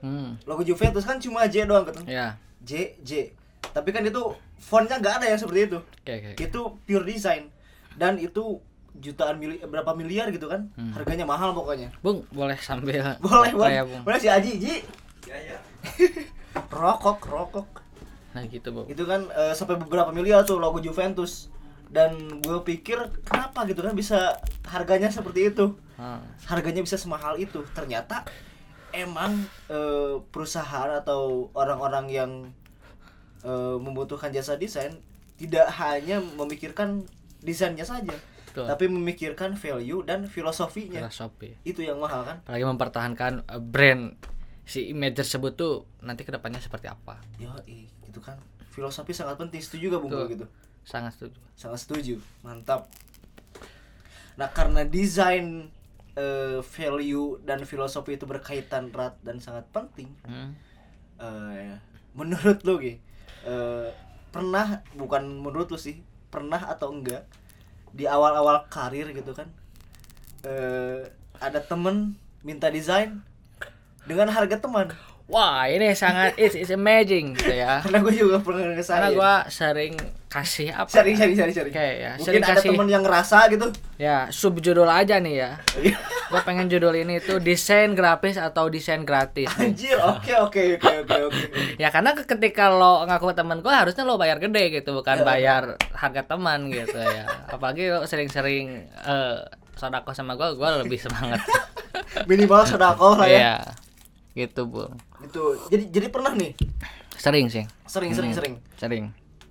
hmm 0.00 0.40
Logo 0.48 0.64
Juventus 0.64 1.04
kan 1.04 1.20
cuma 1.20 1.44
J 1.44 1.68
doang 1.68 1.84
kan? 1.84 2.00
ya 2.08 2.36
J 2.64 2.96
J. 3.04 3.32
Tapi 3.62 3.88
kan 3.90 4.02
itu 4.02 4.22
fontnya 4.58 4.98
nggak 4.98 5.22
ada 5.22 5.26
yang 5.28 5.40
seperti 5.40 5.60
itu. 5.66 5.78
oke 5.78 6.10
oke 6.10 6.28
oke. 6.34 6.40
Itu 6.40 6.60
pure 6.82 7.04
design 7.04 7.48
dan 7.94 8.16
itu 8.16 8.58
jutaan 8.92 9.38
mili 9.38 9.62
berapa 9.62 9.94
miliar 9.94 10.28
gitu 10.28 10.50
kan? 10.50 10.66
Hmm. 10.74 10.90
Harganya 10.92 11.22
mahal 11.24 11.54
pokoknya. 11.54 11.94
bung 12.00 12.26
boleh 12.30 12.58
sambil 12.58 13.14
Boleh, 13.24 13.54
boleh. 13.54 13.70
ya 13.70 13.82
bung 13.86 14.02
Boleh 14.02 14.18
si 14.18 14.26
Aji, 14.26 14.52
Ji. 14.58 14.74
rokok, 16.70 17.20
rokok. 17.24 17.68
nah 18.30 18.42
gitu 18.46 18.70
bung 18.70 18.86
Itu 18.86 19.04
kan 19.04 19.26
eh, 19.30 19.54
sampai 19.54 19.74
beberapa 19.76 20.10
miliar 20.10 20.42
tuh 20.42 20.58
logo 20.58 20.78
Juventus. 20.78 21.48
Dan 21.90 22.38
gue 22.38 22.62
pikir 22.62 23.02
kenapa 23.26 23.66
gitu 23.66 23.82
kan 23.82 23.94
bisa 23.94 24.38
harganya 24.64 25.10
seperti 25.10 25.50
itu. 25.50 25.74
Hmm. 26.00 26.24
harganya 26.48 26.80
bisa 26.80 26.96
semahal 26.96 27.36
itu 27.36 27.60
ternyata 27.76 28.24
emang 28.90 29.36
eh, 29.68 30.16
perusahaan 30.32 30.88
atau 30.96 31.52
orang-orang 31.52 32.08
yang 32.08 32.30
eh, 33.40 33.76
membutuhkan 33.76 34.28
jasa 34.28 34.54
desain 34.54 34.92
tidak 35.34 35.72
hanya 35.76 36.20
memikirkan 36.20 37.08
desainnya 37.40 37.82
saja, 37.82 38.12
Betul. 38.44 38.68
tapi 38.68 38.84
memikirkan 38.86 39.56
value 39.56 40.02
dan 40.02 40.24
filosofinya. 40.24 41.00
filosofi 41.02 41.56
Itu 41.62 41.80
yang 41.80 41.96
mahal 41.96 42.22
kan? 42.22 42.36
apalagi 42.42 42.64
mempertahankan 42.66 43.32
uh, 43.46 43.56
brand 43.56 44.12
si 44.62 44.88
image 44.88 45.16
tersebut 45.16 45.54
tuh 45.54 45.74
nanti 45.98 46.22
ke 46.22 46.30
depannya 46.30 46.60
seperti 46.60 46.86
apa 46.86 47.16
Ya, 47.36 47.56
gitu 48.04 48.20
kan. 48.20 48.36
Filosofi 48.70 49.10
sangat 49.10 49.34
penting. 49.34 49.58
Setuju 49.58 49.90
gak 49.90 50.00
Bung 50.00 50.12
Betul. 50.12 50.28
Gitu? 50.30 50.46
sangat 50.80 51.12
setuju 51.16 51.36
Sangat 51.54 51.80
setuju. 51.80 52.14
Mantap. 52.40 52.86
Nah, 54.36 54.48
karena 54.48 54.84
desain 54.84 55.68
eh, 56.12 56.58
value 56.60 57.40
dan 57.40 57.62
filosofi 57.62 58.14
itu 58.14 58.24
berkaitan 58.24 58.90
erat 58.90 59.16
dan 59.20 59.38
sangat 59.38 59.64
penting, 59.70 60.10
Hmm. 60.22 60.52
eh, 61.16 61.76
menurut 62.12 62.60
lu 62.62 62.76
Gi, 62.76 62.98
eh, 63.42 63.88
pernah 64.30 64.80
bukan 64.94 65.22
menurut 65.26 65.68
lu 65.68 65.78
sih, 65.78 66.00
pernah 66.28 66.60
atau 66.64 66.94
enggak 66.94 67.26
di 67.90 68.06
awal-awal 68.06 68.64
karir 68.70 69.10
gitu 69.10 69.34
kan? 69.34 69.48
eh, 70.40 71.04
ada 71.36 71.60
temen 71.60 72.16
minta 72.40 72.72
desain 72.72 73.20
dengan 74.04 74.28
harga 74.32 74.56
teman. 74.56 74.88
wah 75.28 75.68
ini 75.68 75.92
sangat 75.92 76.34
it's, 76.34 76.56
it's 76.56 76.72
amazing 76.72 77.36
gitu 77.36 77.52
ya 77.54 77.78
Karena 77.84 78.00
gue 78.00 78.14
juga 78.16 78.40
pernah 78.40 78.66
ngerasain. 78.66 78.96
karena 78.98 79.10
gua 79.14 79.32
sering 79.46 79.94
kasih 80.30 80.70
apa 80.70 80.86
Sering, 80.86 81.12
ya? 81.12 81.20
sering, 81.20 81.36
sering, 81.36 81.52
sering. 81.52 81.72
Kayak 81.72 81.94
ya, 81.96 82.10
Mungkin 82.14 82.24
sering 82.24 82.42
ada 82.44 82.54
kasih- 82.54 82.70
temen 82.70 82.86
yang 82.86 83.02
ngerasa 83.02 83.38
gitu. 83.50 83.66
ya 83.98 84.16
subjudul 84.26 84.86
aja 84.86 85.18
nih 85.18 85.34
ya 85.36 85.50
gua 86.26 86.40
pengen 86.40 86.66
judul 86.66 86.94
ini 86.94 87.18
tuh 87.18 87.36
desain 87.38 87.90
grafis 87.90 88.38
atau 88.38 88.66
desain 88.66 89.02
gratis. 89.02 89.50
Anjir, 89.52 89.98
oke 89.98 90.30
oke 90.40 90.60
oke 90.78 90.92
oke 91.02 91.18
oke. 91.26 91.42
ya 91.76 91.90
karena 91.90 92.14
ke- 92.14 92.24
ketika 92.24 92.70
lo 92.70 93.02
ngaku 93.02 93.34
temen 93.34 93.58
gua 93.58 93.82
harusnya 93.82 94.02
lo 94.02 94.14
bayar 94.14 94.38
gede 94.38 94.70
gitu 94.72 94.94
bukan 94.94 95.20
bayar 95.20 95.74
harga 95.92 96.22
teman 96.24 96.70
gitu 96.70 96.94
ya 96.94 97.26
apalagi 97.46 97.90
lo 97.90 98.06
sering-sering 98.06 98.86
eh 98.86 99.38
sodako 99.74 100.14
sama 100.14 100.32
gua 100.32 100.54
gua 100.54 100.78
lebih 100.78 100.96
semangat 100.96 101.42
Minimal 102.30 102.62
sedekah 102.64 102.94
lah 103.16 103.26
ya. 103.26 103.34
Iya 103.34 103.54
gitu 104.38 104.62
bu 104.64 104.86
Itu. 105.20 105.58
Jadi 105.66 105.90
jadi 105.90 106.06
pernah 106.06 106.30
nih 106.32 106.54
sering 107.12 107.50
sih 107.50 107.66
sering 107.84 108.14
sering 108.14 108.30
sering 108.30 108.54
sering 108.76 109.04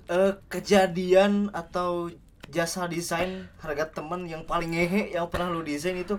eh, 0.09 0.33
kejadian 0.47 1.31
atau 1.51 2.09
jasa 2.47 2.85
desain 2.85 3.29
harga 3.57 3.85
temen 3.91 4.25
yang 4.25 4.41
paling 4.41 4.69
ngehe 4.69 5.13
yang 5.13 5.25
pernah 5.25 5.47
lu 5.47 5.61
desain 5.61 5.93
itu 5.93 6.17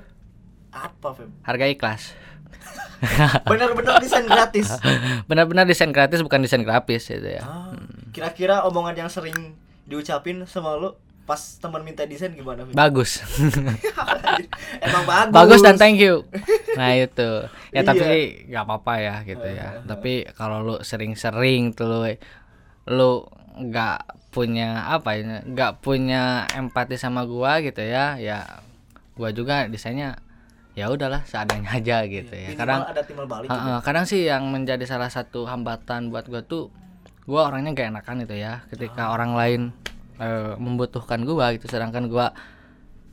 apa 0.68 1.11
Feb? 1.12 1.30
harga 1.42 1.66
ikhlas 1.66 2.02
Bener-bener 3.42 3.97
desain 3.99 4.23
gratis. 4.23 4.68
benar-benar 5.28 5.64
desain 5.64 5.88
gratis 5.88 6.20
bukan 6.20 6.38
desain 6.38 6.61
grafis 6.61 7.02
gitu 7.04 7.25
ya 7.25 7.40
Ah, 7.40 7.73
Kira-kira 8.11 8.62
omongan 8.62 8.94
yang 8.97 9.09
sering 9.09 9.54
diucapin 9.85 10.44
sama 10.44 10.75
lu 10.75 10.94
pas 11.23 11.38
teman 11.56 11.80
minta 11.80 12.04
desain 12.04 12.30
gimana 12.30 12.62
Feb? 12.62 12.75
bagus 12.75 13.23
Emang 14.80 15.04
bagus. 15.04 15.32
bagus 15.32 15.61
dan 15.61 15.76
thank 15.76 15.99
you 15.99 16.23
nah 16.73 16.90
itu 16.92 17.30
ya 17.70 17.82
tapi 17.82 18.02
Iya. 18.02 18.47
nggak 18.49 18.62
apa-apa 18.64 18.94
ya 18.97 19.14
gitu 19.25 19.47
ya 19.49 19.82
tapi 19.85 20.12
kalau 20.32 20.59
lu 20.61 20.76
sering-sering 20.80 21.70
tuh 21.73 21.87
lu 21.87 21.99
lu 22.88 23.11
nggak 23.57 24.30
punya 24.30 24.87
apa 24.87 25.19
ya 25.19 25.42
nggak 25.42 25.83
punya 25.83 26.47
empati 26.54 26.95
sama 26.95 27.26
gua 27.26 27.59
gitu 27.59 27.83
ya 27.83 28.14
ya 28.16 28.62
gua 29.19 29.35
juga 29.35 29.66
desainnya 29.66 30.23
ya 30.78 30.87
udahlah 30.88 31.26
seadanya 31.26 31.71
aja 31.78 32.07
gitu 32.07 32.30
ya 32.30 32.54
Minimal 32.54 32.61
kadang 32.62 32.80
ada 32.87 33.02
timbal 33.02 33.26
balik. 33.26 33.49
Heeh, 33.50 33.78
kadang 33.83 34.04
sih 34.07 34.23
yang 34.25 34.47
menjadi 34.49 34.87
salah 34.87 35.11
satu 35.11 35.45
hambatan 35.50 36.14
buat 36.14 36.30
gua 36.30 36.47
tuh 36.47 36.71
gua 37.26 37.50
orangnya 37.50 37.75
gak 37.75 37.90
enakan 37.95 38.16
gitu 38.26 38.37
ya 38.38 38.62
ketika 38.71 39.11
orang 39.11 39.35
lain 39.35 39.61
eh, 40.23 40.54
membutuhkan 40.57 41.26
gua 41.26 41.50
gitu 41.54 41.66
sedangkan 41.66 42.07
gua 42.07 42.33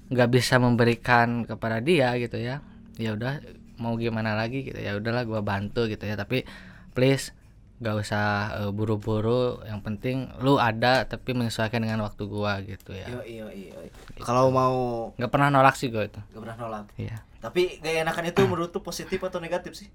nggak 0.08 0.30
bisa 0.32 0.56
memberikan 0.56 1.44
kepada 1.44 1.84
dia 1.84 2.16
gitu 2.16 2.40
ya 2.40 2.64
ya 2.96 3.12
udah 3.12 3.44
mau 3.78 3.94
gimana 4.00 4.34
lagi 4.34 4.64
gitu 4.64 4.80
ya 4.80 4.96
udahlah 4.96 5.28
gua 5.28 5.42
bantu 5.44 5.86
gitu 5.92 6.08
ya 6.08 6.16
tapi 6.16 6.48
please 6.96 7.37
gak 7.78 7.96
usah 8.02 8.26
eh, 8.66 8.72
buru-buru 8.74 9.62
yang 9.64 9.80
penting 9.80 10.34
lu 10.42 10.58
ada 10.58 11.06
tapi 11.06 11.38
menyesuaikan 11.38 11.78
dengan 11.78 12.02
waktu 12.02 12.26
gua 12.26 12.58
gitu 12.62 12.90
ya 12.92 13.06
Yo 13.06 13.22
iyo 13.22 13.48
iyo. 13.54 13.78
Kalau 14.20 14.50
mau 14.50 14.76
nggak 15.14 15.30
pernah 15.30 15.54
nolak 15.54 15.78
sih 15.78 15.94
gua 15.94 16.10
itu 16.10 16.18
gak 16.18 16.42
pernah 16.42 16.58
nolak. 16.58 16.86
iya 16.98 17.22
Tapi 17.38 17.78
gaya 17.80 18.02
enakan 18.02 18.34
itu 18.34 18.42
menurut 18.44 18.74
tuh 18.74 18.82
positif 18.82 19.22
atau 19.22 19.38
negatif 19.38 19.78
sih? 19.78 19.90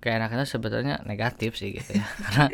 kayak 0.00 0.16
enaknya 0.16 0.48
sebetulnya 0.48 0.94
negatif 1.04 1.60
sih 1.60 1.76
gitu 1.76 1.92
ya 1.92 2.06
karena 2.24 2.46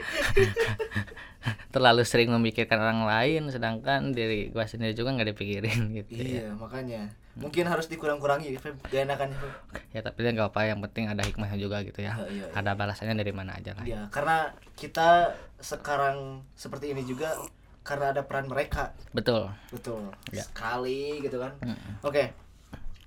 terlalu 1.75 2.03
sering 2.03 2.29
memikirkan 2.29 2.75
orang 2.77 3.07
lain 3.07 3.43
sedangkan 3.49 4.11
diri 4.11 4.51
gua 4.51 4.67
sendiri 4.67 4.93
juga 4.93 5.15
nggak 5.15 5.31
dipikirin 5.31 5.81
gitu 5.95 6.11
ya 6.13 6.27
Iya, 6.27 6.49
makanya. 6.59 7.03
Mungkin 7.37 7.69
harus 7.69 7.85
dikurang-kurangi 7.87 8.57
enakannya 8.91 9.37
Feb. 9.37 9.53
ya 9.93 10.01
tapi 10.01 10.25
nggak 10.27 10.49
apa 10.51 10.61
yang 10.65 10.81
penting 10.81 11.05
ada 11.07 11.21
hikmahnya 11.21 11.57
juga 11.57 11.81
gitu 11.81 12.01
ya 12.01 12.17
Iya, 12.17 12.25
iya, 12.29 12.45
iya. 12.45 12.53
ada 12.53 12.73
balasannya 12.73 13.13
dari 13.15 13.29
mana 13.31 13.53
aja 13.55 13.73
lah 13.73 13.85
Iya, 13.85 14.09
karena 14.09 14.37
kita 14.73 15.37
sekarang 15.59 16.17
seperti 16.53 16.91
ini 16.91 17.05
juga 17.05 17.37
karena 17.81 18.11
ada 18.11 18.25
peran 18.25 18.45
mereka. 18.47 18.97
betul 19.13 19.53
Betul. 19.69 20.11
Ya. 20.29 20.43
Sekali 20.43 21.21
gitu 21.21 21.39
kan. 21.39 21.55
Oke. 22.03 22.33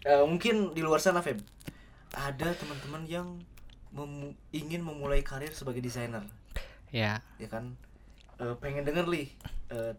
Eh, 0.02 0.24
mungkin 0.24 0.72
di 0.72 0.80
luar 0.80 0.98
sana 0.98 1.20
Feb 1.20 1.42
ada 2.10 2.48
teman-teman 2.54 3.04
yang 3.04 3.28
mem- 3.90 4.34
ingin 4.52 4.80
memulai 4.80 5.20
karir 5.20 5.52
sebagai 5.52 5.78
desainer, 5.80 6.22
ya 6.90 7.20
ya 7.36 7.50
kan? 7.50 7.74
Eh, 8.38 8.56
pengen 8.58 8.82
denger 8.82 9.06
nih 9.06 9.28
eh, 9.70 9.94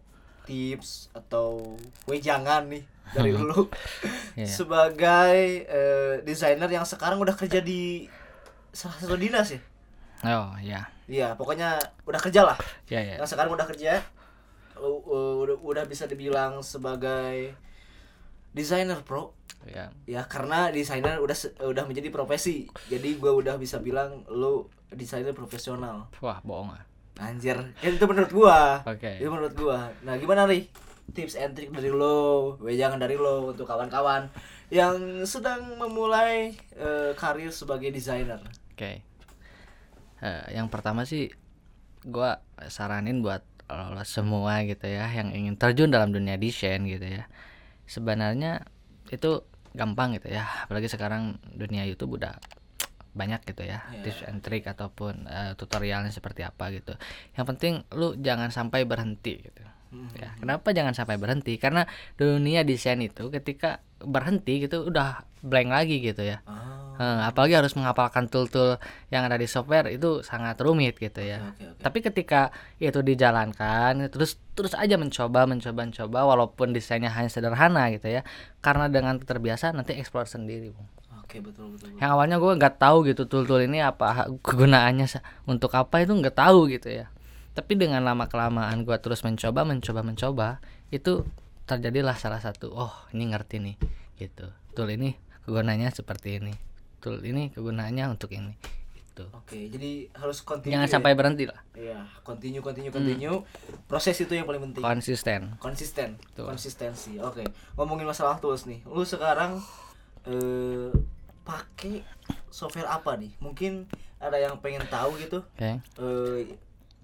tips 0.50 0.90
atau 1.12 1.78
wejangan 2.04 2.66
nih 2.66 2.82
dari 3.10 3.30
dulu 3.38 3.70
Iya. 4.34 4.46
sebagai 4.46 5.36
eh, 5.64 6.14
desainer 6.22 6.66
yang 6.66 6.82
sekarang 6.82 7.18
udah 7.18 7.34
kerja 7.34 7.58
di 7.60 8.10
salah 8.70 8.94
satu 8.96 9.14
dinas 9.14 9.46
ya. 9.48 9.60
oh 10.26 10.54
ya 10.58 10.82
Iya, 11.06 11.34
pokoknya 11.34 11.74
udah 12.04 12.20
kerja 12.20 12.42
lah. 12.44 12.54
ya 12.86 12.98
ya 12.98 13.18
Yang 13.18 13.34
sekarang 13.34 13.50
udah 13.50 13.66
kerja, 13.66 13.98
u- 14.78 15.02
u- 15.02 15.38
udah, 15.42 15.56
udah 15.60 15.84
bisa 15.84 16.06
dibilang 16.06 16.62
sebagai 16.62 17.50
desainer 18.50 19.02
pro. 19.02 19.34
ya 19.64 19.90
Ya 20.06 20.22
karena 20.24 20.70
desainer 20.70 21.18
udah 21.18 21.34
udah 21.60 21.84
menjadi 21.84 22.08
profesi. 22.08 22.70
Jadi 22.86 23.18
gua 23.18 23.34
udah 23.34 23.54
bisa 23.56 23.78
bilang 23.78 24.22
lu 24.26 24.70
desainer 24.88 25.34
profesional. 25.34 26.06
wah 26.18 26.38
bohong 26.40 26.70
ah 26.70 26.82
Anjir, 27.20 27.60
itu 27.84 28.04
menurut 28.08 28.32
gua. 28.32 28.80
Oke. 28.88 29.20
Itu 29.20 29.28
menurut 29.28 29.52
gua. 29.52 29.92
Nah, 30.00 30.16
gimana 30.16 30.48
nih? 30.48 30.64
Tips 31.10 31.34
and 31.36 31.58
trick 31.58 31.74
dari 31.74 31.90
lo, 31.90 32.54
jangan 32.62 33.02
dari 33.02 33.18
lo 33.18 33.50
untuk 33.50 33.66
kawan-kawan 33.66 34.30
yang 34.70 35.26
sedang 35.26 35.74
memulai 35.74 36.54
eh, 36.78 37.10
karir 37.18 37.50
sebagai 37.50 37.90
desainer. 37.90 38.38
Oke. 38.72 39.02
Eh, 40.22 40.44
yang 40.54 40.70
pertama 40.70 41.02
sih 41.02 41.28
gua 42.06 42.40
saranin 42.70 43.20
buat 43.20 43.42
lo 43.70 44.02
semua 44.02 44.66
gitu 44.66 44.82
ya 44.90 45.06
yang 45.14 45.30
ingin 45.30 45.54
terjun 45.54 45.90
dalam 45.90 46.14
dunia 46.14 46.38
desain 46.38 46.82
gitu 46.86 47.02
ya. 47.02 47.26
Sebenarnya 47.90 48.62
itu 49.10 49.42
gampang 49.74 50.14
gitu 50.14 50.30
ya. 50.30 50.46
Apalagi 50.66 50.86
sekarang 50.86 51.42
dunia 51.54 51.86
YouTube 51.90 52.22
udah 52.22 52.38
banyak 53.10 53.42
gitu 53.42 53.62
ya 53.62 53.82
Iya. 53.90 54.02
tips 54.06 54.22
and 54.26 54.38
trick 54.40 54.64
ataupun 54.64 55.26
eh, 55.26 55.52
tutorialnya 55.54 56.10
seperti 56.10 56.42
apa 56.42 56.70
gitu. 56.70 56.94
Yang 57.34 57.46
penting 57.54 57.72
lu 57.92 58.14
jangan 58.16 58.48
sampai 58.48 58.86
berhenti 58.86 59.42
gitu. 59.42 59.62
Hmm. 59.90 60.06
Ya, 60.14 60.30
kenapa 60.38 60.70
jangan 60.70 60.94
sampai 60.94 61.18
berhenti? 61.18 61.58
Karena 61.58 61.82
dunia 62.14 62.62
desain 62.62 63.02
itu 63.02 63.26
ketika 63.26 63.82
berhenti 63.98 64.62
gitu 64.62 64.86
udah 64.86 65.26
blank 65.42 65.68
lagi 65.68 65.98
gitu 65.98 66.22
ya. 66.22 66.38
Ah, 66.46 66.78
Eh, 67.00 67.20
apalagi 67.26 67.56
harus 67.56 67.72
menghafalkan 67.72 68.28
tool-tool 68.28 68.76
yang 69.08 69.24
ada 69.24 69.40
di 69.40 69.48
software 69.48 69.88
itu 69.88 70.20
sangat 70.20 70.60
rumit 70.60 71.00
gitu 71.00 71.24
ya. 71.24 71.40
oke, 71.48 71.64
oke. 71.64 71.80
Tapi 71.80 71.98
ketika 72.04 72.52
itu 72.76 73.00
dijalankan 73.00 74.12
terus 74.12 74.36
terus 74.52 74.76
aja 74.76 75.00
mencoba 75.00 75.48
mencoba 75.48 75.88
mencoba 75.88 76.18
walaupun 76.28 76.70
desainnya 76.70 77.08
hanya 77.08 77.26
sederhana 77.26 77.88
gitu 77.88 78.06
ya. 78.06 78.20
Karena 78.60 78.86
dengan 78.86 79.16
terbiasa 79.16 79.72
nanti 79.72 79.96
explore 79.96 80.28
sendiri. 80.28 80.70
Bung. 80.70 80.84
Oke, 81.30 81.38
betul 81.38 81.70
betul. 81.70 81.94
betul. 81.94 82.02
Yang 82.02 82.10
awalnya 82.10 82.36
gue 82.42 82.52
nggak 82.58 82.74
tahu 82.82 82.96
gitu 83.06 83.22
tool-tool 83.30 83.62
ini 83.62 83.78
apa 83.78 84.26
kegunaannya 84.42 85.06
untuk 85.46 85.70
apa 85.78 86.02
itu 86.02 86.10
nggak 86.10 86.34
tahu 86.34 86.66
gitu 86.66 86.90
ya. 86.90 87.06
Tapi 87.54 87.78
dengan 87.78 88.02
lama 88.02 88.26
kelamaan 88.26 88.82
gue 88.82 88.98
terus 88.98 89.22
mencoba 89.22 89.62
mencoba 89.62 90.00
mencoba 90.02 90.48
itu 90.90 91.22
terjadilah 91.70 92.18
salah 92.18 92.42
satu 92.42 92.74
oh 92.74 92.90
ini 93.14 93.30
ngerti 93.30 93.62
nih 93.62 93.76
gitu. 94.18 94.50
Tool 94.74 94.90
ini 94.90 95.14
kegunaannya 95.46 95.94
seperti 95.94 96.42
ini. 96.42 96.50
Tool 96.98 97.22
ini 97.22 97.54
kegunaannya 97.54 98.10
untuk 98.10 98.34
ini 98.34 98.58
gitu. 98.98 99.24
Oke, 99.30 99.70
jadi 99.70 100.10
harus 100.18 100.42
continue. 100.42 100.74
Jangan 100.74 100.88
ya? 100.88 100.92
sampai 100.98 101.12
berhenti 101.14 101.44
lah. 101.46 101.60
Iya, 101.78 102.10
continue, 102.26 102.58
continue, 102.58 102.90
continue. 102.90 103.38
Proses 103.86 104.18
itu 104.18 104.34
yang 104.34 104.50
paling 104.50 104.66
penting. 104.70 104.82
Konsisten. 104.82 105.40
Konsisten, 105.62 106.18
Betul. 106.18 106.46
konsistensi. 106.50 107.22
Oke, 107.22 107.46
ngomongin 107.78 108.06
masalah 108.10 108.42
tools 108.42 108.66
nih. 108.66 108.82
Lu 108.86 109.06
sekarang 109.06 109.62
eh 110.28 110.90
pakai 111.50 112.06
software 112.54 112.86
apa 112.86 113.18
nih? 113.18 113.34
Mungkin 113.42 113.90
ada 114.22 114.38
yang 114.38 114.62
pengen 114.62 114.86
tahu 114.86 115.18
gitu. 115.18 115.42
Oke. 115.42 115.82
Eh 115.82 116.40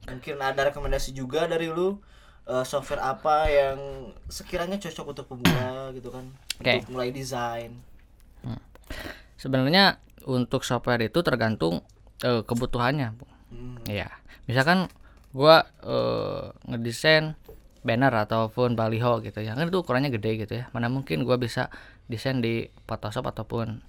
mungkin 0.07 0.38
ada 0.38 0.71
rekomendasi 0.71 1.11
juga 1.11 1.50
dari 1.50 1.67
lu 1.67 1.99
eh, 2.47 2.62
software 2.62 3.03
apa 3.03 3.50
yang 3.50 3.79
sekiranya 4.31 4.79
cocok 4.79 5.07
untuk 5.11 5.26
pemula 5.26 5.91
gitu 5.99 6.15
kan 6.15 6.31
Oke. 6.62 6.79
untuk 6.79 6.95
mulai 6.95 7.11
desain 7.11 7.75
Sebenarnya 9.37 10.00
untuk 10.25 10.65
software 10.65 11.03
itu 11.05 11.21
tergantung 11.21 11.85
eh, 12.25 12.41
kebutuhannya. 12.47 13.19
Bu. 13.19 13.26
Hmm, 13.53 13.76
Iya. 13.85 14.09
Misalkan 14.49 14.88
gua 15.35 15.67
eh, 15.85 16.55
ngedesain 16.71 17.37
banner 17.85 18.15
ataupun 18.26 18.75
baliho 18.75 19.21
gitu 19.23 19.45
ya. 19.45 19.53
Kan 19.53 19.69
itu 19.69 19.79
ukurannya 19.83 20.09
gede 20.09 20.47
gitu 20.47 20.55
ya. 20.62 20.73
Mana 20.73 20.88
mungkin 20.88 21.23
gua 21.29 21.37
bisa 21.37 21.69
desain 22.09 22.41
di 22.41 22.71
Photoshop 22.88 23.29
ataupun 23.29 23.83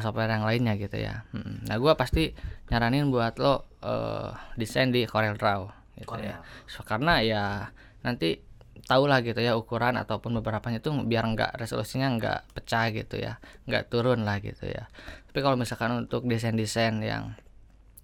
software 0.00 0.30
yang 0.30 0.44
lainnya 0.44 0.74
gitu 0.76 0.96
ya. 0.98 1.24
Mm. 1.32 1.68
Nah, 1.68 1.76
gua 1.80 1.96
pasti 1.96 2.32
nyaranin 2.68 3.08
buat 3.08 3.36
lo 3.40 3.66
eh, 3.82 4.30
desain 4.58 4.90
di 4.90 5.04
Corel 5.04 5.36
Draw 5.36 5.60
gitu 5.96 6.16
ya. 6.20 6.44
So, 6.68 6.84
karena 6.84 7.24
ya 7.24 7.72
nanti 8.04 8.44
tahulah 8.86 9.24
gitu 9.24 9.42
ya 9.42 9.58
ukuran 9.58 9.98
ataupun 9.98 10.36
beberapanya 10.38 10.78
itu 10.78 10.94
biar 10.94 11.26
nggak 11.26 11.58
resolusinya 11.58 12.06
nggak 12.20 12.40
pecah 12.54 12.86
gitu 12.94 13.18
ya 13.18 13.42
nggak 13.66 13.90
turun 13.90 14.22
lah 14.22 14.38
gitu 14.38 14.68
ya 14.68 14.86
tapi 15.32 15.42
kalau 15.42 15.58
misalkan 15.58 16.06
untuk 16.06 16.22
desain-desain 16.28 16.94
yang 17.02 17.34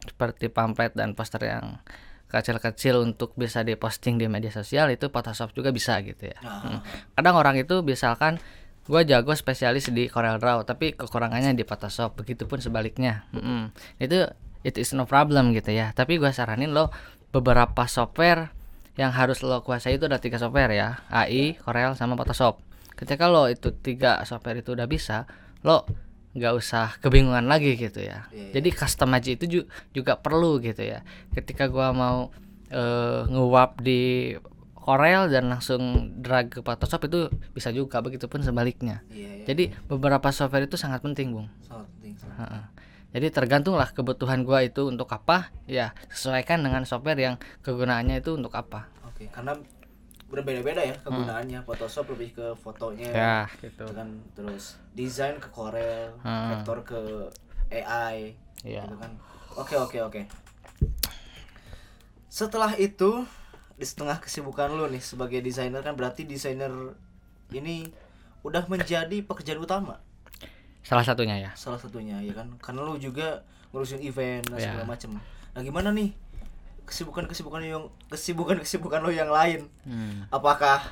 seperti 0.03 0.51
pamflet 0.51 0.91
dan 0.99 1.15
poster 1.15 1.47
yang 1.47 1.79
kecil-kecil 2.27 3.05
untuk 3.05 3.37
bisa 3.39 3.63
diposting 3.63 4.19
di 4.19 4.27
media 4.27 4.51
sosial 4.51 4.91
itu 4.91 5.13
Photoshop 5.13 5.55
juga 5.55 5.71
bisa 5.71 6.01
gitu 6.03 6.33
ya 6.33 6.39
Hmm. 6.43 6.81
kadang 7.15 7.39
orang 7.39 7.61
itu 7.61 7.85
misalkan 7.87 8.41
gue 8.83 9.01
jago 9.07 9.31
spesialis 9.39 9.91
di 9.95 10.11
Corel 10.11 10.43
Draw 10.43 10.67
tapi 10.67 10.91
kekurangannya 10.99 11.55
di 11.55 11.63
Photoshop 11.63 12.19
begitupun 12.19 12.59
sebaliknya. 12.59 13.27
Mm-mm. 13.31 13.71
itu 14.03 14.27
it 14.67 14.79
is 14.79 14.91
no 14.95 15.07
problem 15.07 15.55
gitu 15.55 15.71
ya. 15.71 15.95
Tapi 15.95 16.19
gue 16.19 16.31
saranin 16.35 16.75
lo 16.75 16.91
beberapa 17.31 17.87
software 17.87 18.51
yang 18.99 19.15
harus 19.15 19.41
lo 19.41 19.63
kuasai 19.65 19.97
itu 19.97 20.07
ada 20.11 20.19
tiga 20.19 20.37
software 20.37 20.75
ya. 20.75 20.89
AI, 21.09 21.57
Corel 21.59 21.95
sama 21.95 22.19
Photoshop. 22.19 22.59
Ketika 22.99 23.31
lo 23.31 23.47
itu 23.49 23.71
tiga 23.71 24.23
software 24.27 24.61
itu 24.61 24.75
udah 24.75 24.87
bisa 24.91 25.27
lo 25.63 25.87
nggak 26.33 26.55
usah 26.57 26.97
kebingungan 26.99 27.45
lagi 27.45 27.77
gitu 27.77 28.01
ya. 28.01 28.25
Iya, 28.33 28.51
iya. 28.51 28.53
jadi 28.57 28.69
customize 28.73 29.29
itu 29.37 29.45
ju- 29.47 29.69
juga 29.93 30.17
perlu 30.17 30.59
gitu 30.65 30.81
ya. 30.81 31.05
Ketika 31.37 31.69
gua 31.69 31.93
mau 31.93 32.33
eh, 32.73 33.21
nge-wap 33.29 33.85
di 33.85 34.33
Corel 34.83 35.31
dan 35.31 35.47
langsung 35.47 35.81
drag 36.19 36.51
ke 36.51 36.59
Photoshop 36.61 37.07
itu 37.07 37.31
bisa 37.51 37.71
juga 37.71 38.03
begitupun 38.03 38.43
sebaliknya. 38.43 39.07
Iya, 39.09 39.31
iya. 39.39 39.45
jadi 39.47 39.65
beberapa 39.87 40.29
software 40.29 40.67
itu 40.67 40.75
sangat 40.75 41.01
penting 41.01 41.31
bung. 41.31 41.47
Sangat 41.63 41.87
penting 41.97 42.15
sangat. 42.19 42.67
Jadi 43.13 43.27
tergantunglah 43.29 43.93
kebutuhan 43.93 44.43
gua 44.43 44.65
itu 44.65 44.89
untuk 44.89 45.07
apa 45.09 45.53
ya 45.65 45.93
sesuaikan 46.09 46.61
dengan 46.61 46.83
software 46.83 47.17
yang 47.17 47.35
kegunaannya 47.61 48.19
itu 48.19 48.35
untuk 48.35 48.51
apa. 48.53 48.91
Oke 49.07 49.29
karena 49.29 49.55
berbeda-beda 50.27 50.81
ya 50.81 50.97
kegunaannya. 50.99 51.61
Photoshop 51.63 52.09
lebih 52.17 52.35
ke 52.35 52.47
fotonya 52.59 53.09
ya 53.13 53.37
gitu. 53.61 53.85
gitu 53.85 53.93
kan 53.93 54.09
terus 54.33 54.81
desain 54.97 55.37
ke 55.37 55.47
Corel 55.47 56.17
Hmm. 56.25 56.57
vektor 56.57 56.83
ke 56.83 57.01
AI 57.71 58.33
Iya. 58.65 58.83
gitu 58.83 58.97
kan. 58.97 59.13
Oke 59.55 59.77
oke 59.77 59.99
oke. 60.03 60.21
Setelah 62.27 62.73
itu 62.81 63.29
di 63.83 63.91
setengah 63.91 64.23
kesibukan 64.23 64.71
lu 64.71 64.87
nih 64.87 65.03
sebagai 65.03 65.43
desainer 65.43 65.83
kan 65.83 65.99
berarti 65.99 66.23
desainer 66.23 66.71
ini 67.51 67.91
udah 68.47 68.71
menjadi 68.71 69.27
pekerjaan 69.27 69.59
utama. 69.59 69.99
Salah 70.87 71.03
satunya 71.03 71.35
ya. 71.35 71.51
Salah 71.59 71.83
satunya 71.83 72.23
ya 72.23 72.31
kan? 72.31 72.55
Karena 72.63 72.87
lu 72.87 72.95
juga 72.95 73.43
ngurusin 73.75 73.99
event 74.07 74.47
dan 74.47 74.55
Ya. 74.55 74.71
segala 74.71 74.87
macem. 74.87 75.11
Nah 75.51 75.61
gimana 75.61 75.91
nih 75.91 76.15
kesibukan 76.87 77.27
kesibukan 77.27 77.59
yang 77.59 77.91
kesibukan 78.07 78.63
kesibukan 78.63 79.03
lo 79.03 79.11
yang 79.11 79.31
lain? 79.35 79.67
Hmm. 79.83 80.31
apakah 80.31 80.87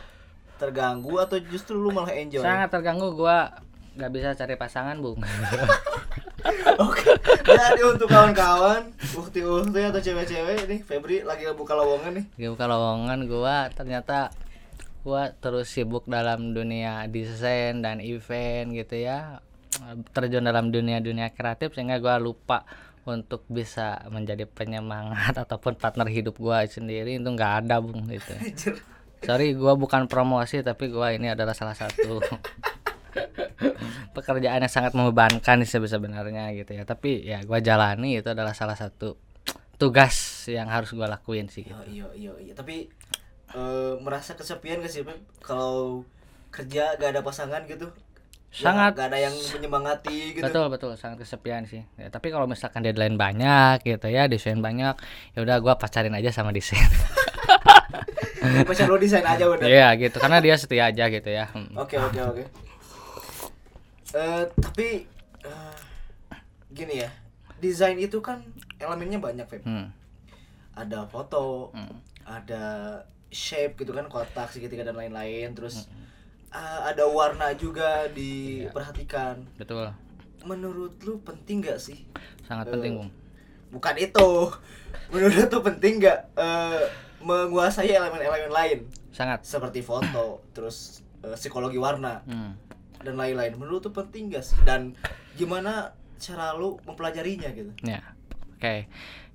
terganggu 0.58 1.14
atau 1.16 1.38
justru 1.38 1.78
lu 1.78 1.94
malah 1.94 2.10
enjoy? 2.10 2.42
Sangat 2.42 2.74
terganggu. 2.74 3.14
Gua 3.14 3.54
nggak 3.94 4.10
bisa 4.10 4.34
cari 4.34 4.58
pasangan 4.58 4.98
bung. 4.98 5.22
Oke, 6.86 7.09
jadi 7.44 7.82
untuk 7.86 8.08
kawan-kawan, 8.08 8.92
ukti-ukti 9.16 9.80
atau 9.80 10.00
cewek-cewek 10.00 10.68
nih, 10.68 10.80
Febri 10.84 11.22
lagi 11.24 11.48
buka 11.52 11.72
lowongan 11.76 12.22
nih. 12.22 12.24
Gue 12.36 12.50
buka 12.54 12.66
lowongan 12.68 13.18
gua 13.26 13.56
ternyata 13.72 14.32
gua 15.00 15.32
terus 15.40 15.72
sibuk 15.72 16.04
dalam 16.04 16.52
dunia 16.52 17.08
desain 17.08 17.80
dan 17.80 18.04
event 18.04 18.72
gitu 18.76 19.00
ya. 19.00 19.40
Terjun 20.12 20.44
dalam 20.44 20.68
dunia-dunia 20.68 21.32
kreatif 21.32 21.72
sehingga 21.72 21.96
gua 22.02 22.20
lupa 22.20 22.68
untuk 23.08 23.48
bisa 23.48 24.04
menjadi 24.12 24.44
penyemangat 24.44 25.32
ataupun 25.44 25.80
partner 25.80 26.08
hidup 26.08 26.36
gua 26.36 26.66
sendiri. 26.68 27.16
Itu 27.16 27.30
nggak 27.32 27.66
ada 27.66 27.80
bung 27.80 28.08
gitu. 28.08 28.34
Sorry 29.20 29.52
gua 29.56 29.76
bukan 29.76 30.08
promosi 30.08 30.60
tapi 30.60 30.88
gua 30.88 31.12
ini 31.12 31.32
adalah 31.32 31.52
salah 31.52 31.76
satu 31.76 32.20
pekerjaan 34.16 34.60
yang 34.62 34.72
sangat 34.72 34.92
membebankan 34.96 35.62
sih 35.64 35.78
sebenarnya 35.78 36.50
gitu 36.56 36.74
ya 36.74 36.84
tapi 36.88 37.22
ya 37.24 37.42
gua 37.46 37.58
jalani 37.62 38.18
itu 38.18 38.28
adalah 38.30 38.54
salah 38.56 38.74
satu 38.74 39.16
tugas 39.80 40.44
yang 40.50 40.68
harus 40.68 40.92
gua 40.92 41.08
lakuin 41.08 41.48
sih 41.48 41.64
gitu. 41.64 41.80
Iya, 41.88 42.06
iya, 42.12 42.32
iya. 42.36 42.52
Tapi 42.52 42.90
eh, 43.56 43.92
merasa 44.04 44.36
kesepian 44.36 44.84
gak 44.84 44.92
sih? 44.92 45.00
Kalau 45.40 46.04
kerja 46.52 47.00
gak 47.00 47.16
ada 47.16 47.22
pasangan 47.24 47.64
gitu? 47.64 47.88
Ya, 48.50 48.66
Sangat. 48.66 48.98
gak 48.98 49.14
ada 49.14 49.18
yang 49.30 49.34
menyemangati 49.54 50.34
gitu. 50.34 50.42
betul 50.42 50.66
betul 50.74 50.92
sangat 50.98 51.22
kesepian 51.22 51.70
sih 51.70 51.86
ya, 51.94 52.10
tapi 52.10 52.34
kalau 52.34 52.50
misalkan 52.50 52.82
deadline 52.82 53.14
banyak 53.14 53.78
gitu 53.86 54.10
ya 54.10 54.26
desain 54.26 54.58
banyak 54.58 54.98
ya 55.32 55.38
udah 55.38 55.62
gua 55.62 55.78
pacarin 55.78 56.10
aja 56.18 56.34
sama 56.34 56.50
desain 56.50 56.82
Pacar 58.66 58.88
lo 58.90 58.96
desain 58.98 59.22
aja 59.22 59.46
udah. 59.46 59.68
Iya 59.68 59.88
gitu 60.00 60.16
karena 60.18 60.42
dia 60.42 60.58
setia 60.58 60.90
aja 60.90 61.06
gitu 61.12 61.30
ya 61.30 61.46
Hmm. 61.54 61.78
Oke, 61.78 61.94
oke, 61.94 62.18
oke. 62.18 62.42
Eh, 64.10 64.44
tapi 64.52 65.06
eh, 65.40 65.76
gini 66.68 67.00
ya, 67.00 67.10
desain 67.58 67.94
itu 67.94 68.18
kan 68.18 68.42
elemennya 68.76 69.18
banyak, 69.18 69.46
Feb. 69.46 69.62
Hmm. 69.62 69.86
Ada 70.74 71.06
foto, 71.06 71.70
Hmm. 71.70 71.98
ada 72.22 72.64
shape 73.28 73.78
gitu 73.78 73.92
kan, 73.92 74.06
kotak 74.06 74.50
segitiga 74.50 74.82
dan 74.82 74.96
lain-lain, 74.96 75.54
terus 75.54 75.86
Hmm. 75.86 76.02
ah, 76.50 76.90
ada 76.90 77.06
warna 77.06 77.54
juga 77.54 78.10
diperhatikan. 78.10 79.46
betul 79.56 79.86
Menurut 80.40 80.96
lu 81.00 81.20
penting 81.20 81.60
gak 81.60 81.78
sih? 81.78 82.08
sangat 82.42 82.66
Eh, 82.66 82.72
penting 82.72 82.92
bung 82.96 83.10
Bukan 83.70 83.94
itu. 83.96 84.30
Menurut 85.12 85.30
lu 85.32 85.44
tuh 85.46 85.62
penting 85.62 86.00
gak 86.00 86.32
eh, 86.34 86.82
menguasai 87.20 87.86
elemen-elemen 87.86 88.50
lain 88.50 88.78
sangat 89.10 89.44
seperti 89.44 89.78
foto, 89.80 90.42
terus 90.50 91.04
eh, 91.20 91.36
psikologi 91.36 91.76
warna 91.76 92.24
Hmm. 92.26 92.56
Dan 93.00 93.14
lain-lain. 93.16 93.56
Menurut 93.56 93.84
tuh 93.84 93.94
penting 93.94 94.32
gak 94.32 94.44
sih? 94.44 94.56
Dan 94.62 94.94
gimana 95.34 95.96
cara 96.20 96.52
lu 96.54 96.76
mempelajarinya 96.84 97.48
gitu? 97.56 97.72
ya 97.82 98.04
oke 98.54 98.86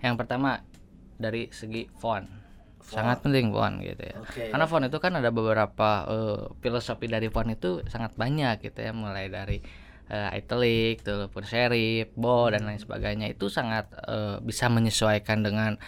yang 0.06 0.16
pertama 0.16 0.62
dari 1.18 1.50
segi 1.50 1.90
font 1.98 2.30
Font. 2.86 3.02
sangat 3.02 3.26
penting 3.26 3.50
font 3.50 3.82
gitu 3.82 3.98
ya 4.06 4.16
Oke. 4.22 4.54
karena 4.54 4.66
font 4.70 4.86
itu 4.86 4.98
kan 5.02 5.18
ada 5.18 5.34
beberapa 5.34 5.90
eh, 6.06 6.42
filosofi 6.62 7.10
dari 7.10 7.34
font 7.34 7.50
itu 7.50 7.82
sangat 7.90 8.14
banyak 8.14 8.62
gitu 8.62 8.78
ya 8.86 8.94
mulai 8.94 9.26
dari 9.34 9.58
eh, 10.14 10.30
italic 10.38 11.02
ataupun 11.02 11.42
serif 11.42 12.14
bold 12.14 12.54
dan 12.54 12.70
lain 12.70 12.78
sebagainya 12.78 13.34
itu 13.34 13.50
sangat 13.50 13.90
eh, 14.06 14.38
bisa 14.46 14.70
menyesuaikan 14.70 15.42
dengan 15.42 15.82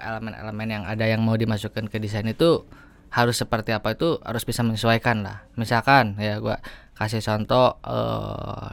elemen-elemen 0.00 0.68
yang 0.72 0.84
ada 0.88 1.04
yang 1.04 1.20
mau 1.20 1.36
dimasukkan 1.36 1.90
ke 1.92 2.00
desain 2.00 2.24
itu 2.24 2.64
harus 3.10 3.36
seperti 3.42 3.74
apa 3.74 3.98
itu 3.98 4.22
harus 4.22 4.46
bisa 4.46 4.62
menyesuaikan 4.62 5.26
lah. 5.26 5.46
Misalkan 5.58 6.14
ya 6.16 6.38
gua 6.38 6.62
kasih 6.94 7.20
contoh 7.20 7.78
eh, 7.82 8.72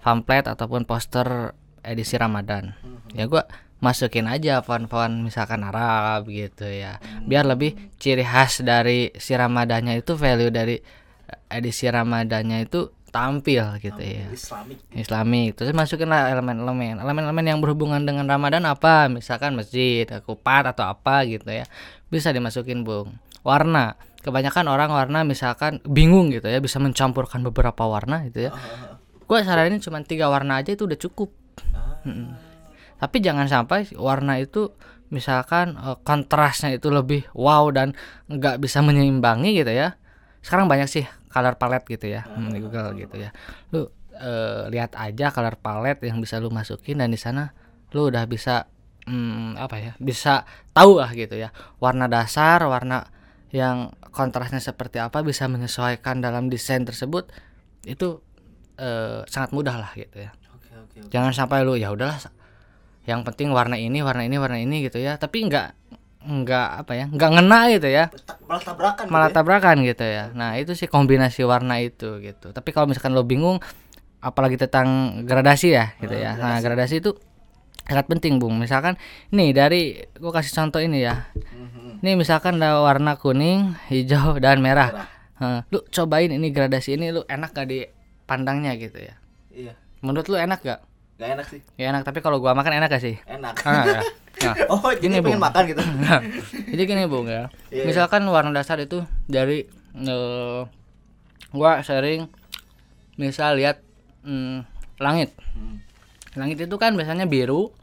pamflet 0.00 0.48
ataupun 0.48 0.88
poster 0.88 1.52
edisi 1.84 2.16
Ramadan. 2.16 2.72
Ya 3.12 3.28
gua 3.28 3.44
masukin 3.78 4.26
aja 4.26 4.64
font-font 4.64 5.22
misalkan 5.22 5.62
Arab 5.62 6.26
gitu 6.32 6.66
ya. 6.66 6.98
Biar 7.28 7.44
lebih 7.44 7.76
ciri 8.00 8.24
khas 8.24 8.64
dari 8.64 9.12
si 9.20 9.36
Ramadannya 9.36 10.00
itu 10.00 10.16
value 10.18 10.50
dari 10.50 10.80
edisi 11.52 11.86
Ramadannya 11.86 12.64
itu 12.64 12.96
tampil 13.08 13.80
gitu 13.80 14.02
ya. 14.04 14.28
Islamik. 14.32 14.78
Islami 14.92 15.42
terus 15.56 15.72
masukin 15.72 16.12
lah 16.12 16.32
elemen-elemen. 16.32 17.00
Elemen-elemen 17.00 17.44
yang 17.44 17.58
berhubungan 17.60 18.04
dengan 18.04 18.28
Ramadan 18.28 18.64
apa? 18.68 19.08
Misalkan 19.08 19.56
masjid 19.56 20.04
kupat 20.24 20.72
atau 20.76 20.88
apa 20.88 21.24
gitu 21.24 21.48
ya 21.48 21.64
bisa 22.08 22.32
dimasukin 22.32 22.84
bung. 22.84 23.16
Warna. 23.44 23.96
Kebanyakan 24.18 24.66
orang 24.66 24.90
warna 24.90 25.22
misalkan 25.22 25.78
bingung 25.86 26.34
gitu 26.34 26.50
ya 26.50 26.58
bisa 26.58 26.82
mencampurkan 26.82 27.40
beberapa 27.46 27.86
warna 27.86 28.26
gitu 28.28 28.50
ya. 28.50 28.52
Gua 29.24 29.44
saranin 29.46 29.78
cuma 29.78 30.02
tiga 30.02 30.26
warna 30.26 30.58
aja 30.60 30.74
itu 30.74 30.84
udah 30.84 30.98
cukup. 30.98 31.30
Mm-mm. 32.06 32.30
tapi 33.02 33.18
jangan 33.18 33.50
sampai 33.50 33.90
warna 33.98 34.38
itu 34.38 34.70
misalkan 35.10 35.74
eh, 35.74 35.98
kontrasnya 36.06 36.78
itu 36.78 36.90
lebih 36.90 37.26
wow 37.34 37.68
dan 37.74 37.94
nggak 38.30 38.62
bisa 38.62 38.82
menyeimbangi 38.82 39.58
gitu 39.58 39.72
ya. 39.72 39.96
Sekarang 40.42 40.70
banyak 40.70 40.86
sih 40.86 41.04
color 41.28 41.58
palette 41.58 41.86
gitu 41.90 42.08
ya 42.08 42.24
hmm, 42.24 42.50
di 42.54 42.58
Google 42.62 42.94
gitu 42.98 43.16
ya. 43.18 43.30
Lu 43.74 43.88
eh, 44.14 44.70
lihat 44.70 44.94
aja 44.98 45.30
color 45.30 45.58
palette 45.58 46.06
yang 46.06 46.18
bisa 46.22 46.38
lu 46.38 46.50
masukin 46.50 47.02
dan 47.02 47.10
di 47.10 47.18
sana 47.20 47.54
lu 47.94 48.10
udah 48.12 48.24
bisa 48.28 48.68
mm, 49.08 49.56
apa 49.56 49.76
ya 49.80 49.92
bisa 49.96 50.44
tahu 50.70 51.00
lah 51.00 51.08
gitu 51.16 51.34
ya. 51.34 51.48
Warna 51.80 52.04
dasar 52.06 52.60
warna 52.68 53.08
yang 53.48 53.96
kontrasnya 54.12 54.60
seperti 54.60 55.00
apa 55.00 55.24
bisa 55.24 55.48
menyesuaikan 55.48 56.20
dalam 56.20 56.52
desain 56.52 56.84
tersebut 56.84 57.32
itu 57.88 58.20
eh, 58.76 59.24
sangat 59.24 59.56
mudah 59.56 59.80
lah 59.80 59.90
gitu 59.96 60.20
ya. 60.20 60.30
Oke 60.52 60.68
oke 60.76 60.96
oke. 61.02 61.08
jangan 61.08 61.32
sampai 61.32 61.64
lu 61.64 61.74
ya 61.74 61.88
udahlah 61.88 62.20
yang 63.08 63.24
penting 63.24 63.48
warna 63.48 63.80
ini 63.80 64.04
warna 64.04 64.20
ini 64.28 64.36
warna 64.36 64.60
ini 64.60 64.84
gitu 64.84 65.00
ya. 65.00 65.16
Tapi 65.16 65.48
nggak 65.48 65.68
nggak 66.28 66.68
apa 66.84 66.92
ya 66.92 67.06
nggak 67.08 67.30
ngena 67.40 67.60
gitu 67.72 67.88
ya. 67.88 68.04
Ta- 68.12 68.36
Malah 68.44 68.60
tabrakan. 68.64 69.04
gitu 69.06 69.12
malah 69.16 69.30
ya. 69.30 69.34
tabrakan 69.34 69.76
gitu 69.80 70.04
ya. 70.04 70.24
Nah 70.36 70.50
itu 70.60 70.76
sih 70.76 70.84
kombinasi 70.84 71.40
warna 71.48 71.80
itu 71.80 72.20
gitu. 72.20 72.52
Tapi 72.52 72.68
kalau 72.70 72.84
misalkan 72.84 73.16
lo 73.16 73.24
bingung 73.24 73.56
apalagi 74.18 74.58
tentang 74.58 75.22
gradasi 75.24 75.72
ya 75.72 75.94
gitu 76.02 76.12
Oh, 76.12 76.20
ya. 76.20 76.36
Nah 76.36 76.58
gradasi 76.60 77.00
itu 77.00 77.16
sangat 77.84 78.06
penting 78.06 78.36
bung 78.36 78.56
misalkan 78.56 78.98
nih 79.28 79.50
dari 79.50 79.82
gua 80.16 80.34
kasih 80.34 80.52
contoh 80.52 80.78
ini 80.78 81.00
ya 81.00 81.28
ini 81.98 82.14
misalkan 82.14 82.56
ada 82.56 82.80
warna 82.80 83.14
kuning 83.14 83.78
hijau 83.86 84.36
dan 84.44 84.58
merah 84.58 84.90
Merah. 84.90 85.08
Heh, 85.38 85.60
lu 85.70 85.78
cobain 85.86 86.26
ini 86.28 86.50
gradasi 86.50 86.94
ini 86.94 87.08
lu 87.08 87.22
enak 87.24 87.52
gak 87.52 87.66
di 87.66 87.86
pandangnya 88.24 88.74
gitu 88.74 88.98
ya 88.98 89.14
Iya. 89.48 89.72
menurut 90.00 90.26
lu 90.26 90.34
enak 90.34 90.58
gak 90.60 90.80
Gak 91.14 91.34
enak 91.34 91.46
sih. 91.46 91.60
ya 91.74 91.90
enak 91.90 92.02
tapi 92.02 92.18
kalau 92.18 92.38
gua 92.38 92.52
makan 92.52 92.74
enak 92.74 92.88
gak 92.88 93.02
sih 93.02 93.16
Enak. 93.22 93.54
Ah, 93.62 93.84
ya. 93.84 94.00
Nah, 94.38 94.54
oh 94.70 94.86
jadi 94.94 95.02
Gini, 95.02 95.16
pengen 95.18 95.34
Bung. 95.34 95.50
makan 95.50 95.62
gitu. 95.66 95.82
Nah, 95.98 96.22
jadi 96.70 96.82
gini 96.84 97.02
bung 97.06 97.26
ya 97.26 97.50
Iya, 97.68 97.82
misalkan 97.84 98.22
warna 98.24 98.54
dasar 98.54 98.78
itu 98.78 99.02
dari 99.26 99.66
eh, 99.96 100.60
gua 101.50 101.82
sering 101.82 102.30
misal 103.14 103.54
lihat 103.54 103.82
mm, 104.22 104.62
langit 104.98 105.34
Hmm. 105.50 105.82
Langit 106.38 106.58
itu 106.62 106.76
kan 106.78 106.94
biasanya 106.94 107.26
biru. 107.26 107.74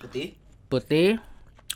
Putih. 0.00 0.38
putih. 0.70 1.20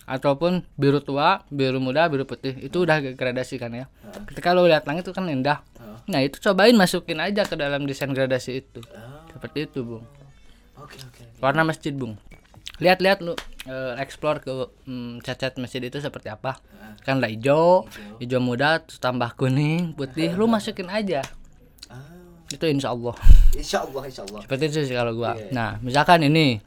Ataupun 0.05 0.69
biru 0.77 1.01
tua 1.01 1.43
biru 1.49 1.81
muda 1.81 2.09
biru 2.09 2.25
putih. 2.29 2.57
Itu 2.61 2.85
udah 2.87 3.01
gradasi 3.17 3.59
kan 3.59 3.73
ya. 3.73 3.87
Heeh. 3.89 4.25
ketika 4.33 4.55
lo 4.55 4.65
lihat 4.65 4.87
langit 4.89 5.05
itu 5.05 5.13
kan 5.13 5.29
indah. 5.29 5.61
Nah 6.05 6.21
itu 6.21 6.37
cobain 6.41 6.77
masukin 6.77 7.21
aja 7.21 7.49
ke 7.49 7.57
dalam 7.57 7.89
desain 7.89 8.13
gradasi 8.13 8.61
itu. 8.61 8.81
Oh, 8.93 9.25
seperti 9.33 9.65
itu 9.69 9.81
bung. 9.81 10.05
Oke 10.77 11.01
oke. 11.01 11.23
oke. 11.25 11.41
warna 11.41 11.65
masjid 11.65 11.97
bung. 11.97 12.21
Lihat-lihat 12.83 13.25
lu 13.25 13.33
eh, 13.65 13.95
explore 14.03 14.45
ke 14.45 14.53
mm, 14.85 15.25
cat-cat 15.25 15.57
masjid 15.57 15.81
itu 15.81 15.97
seperti 16.03 16.29
apa. 16.29 16.61
Kan 17.05 17.21
ada 17.21 17.29
hijau 17.29 17.89
Hijau. 18.21 18.41
muda 18.41 18.85
terus 18.85 19.01
tambah 19.01 19.33
kuning 19.37 19.97
putih. 19.97 20.37
Lu 20.37 20.45
masukin 20.45 20.93
aja 20.93 21.25
itu 22.51 22.65
insya 22.67 22.91
Allah 22.91 23.15
insya 23.53 23.79
Allah 23.83 24.03
insya 24.05 24.23
Allah. 24.25 24.41
seperti 24.43 24.65
itu 24.69 24.79
sih 24.85 24.95
kalau 24.95 25.13
gua 25.15 25.33
Iya. 25.33 25.51
nah 25.51 25.71
misalkan 25.81 26.21
ini 26.23 26.61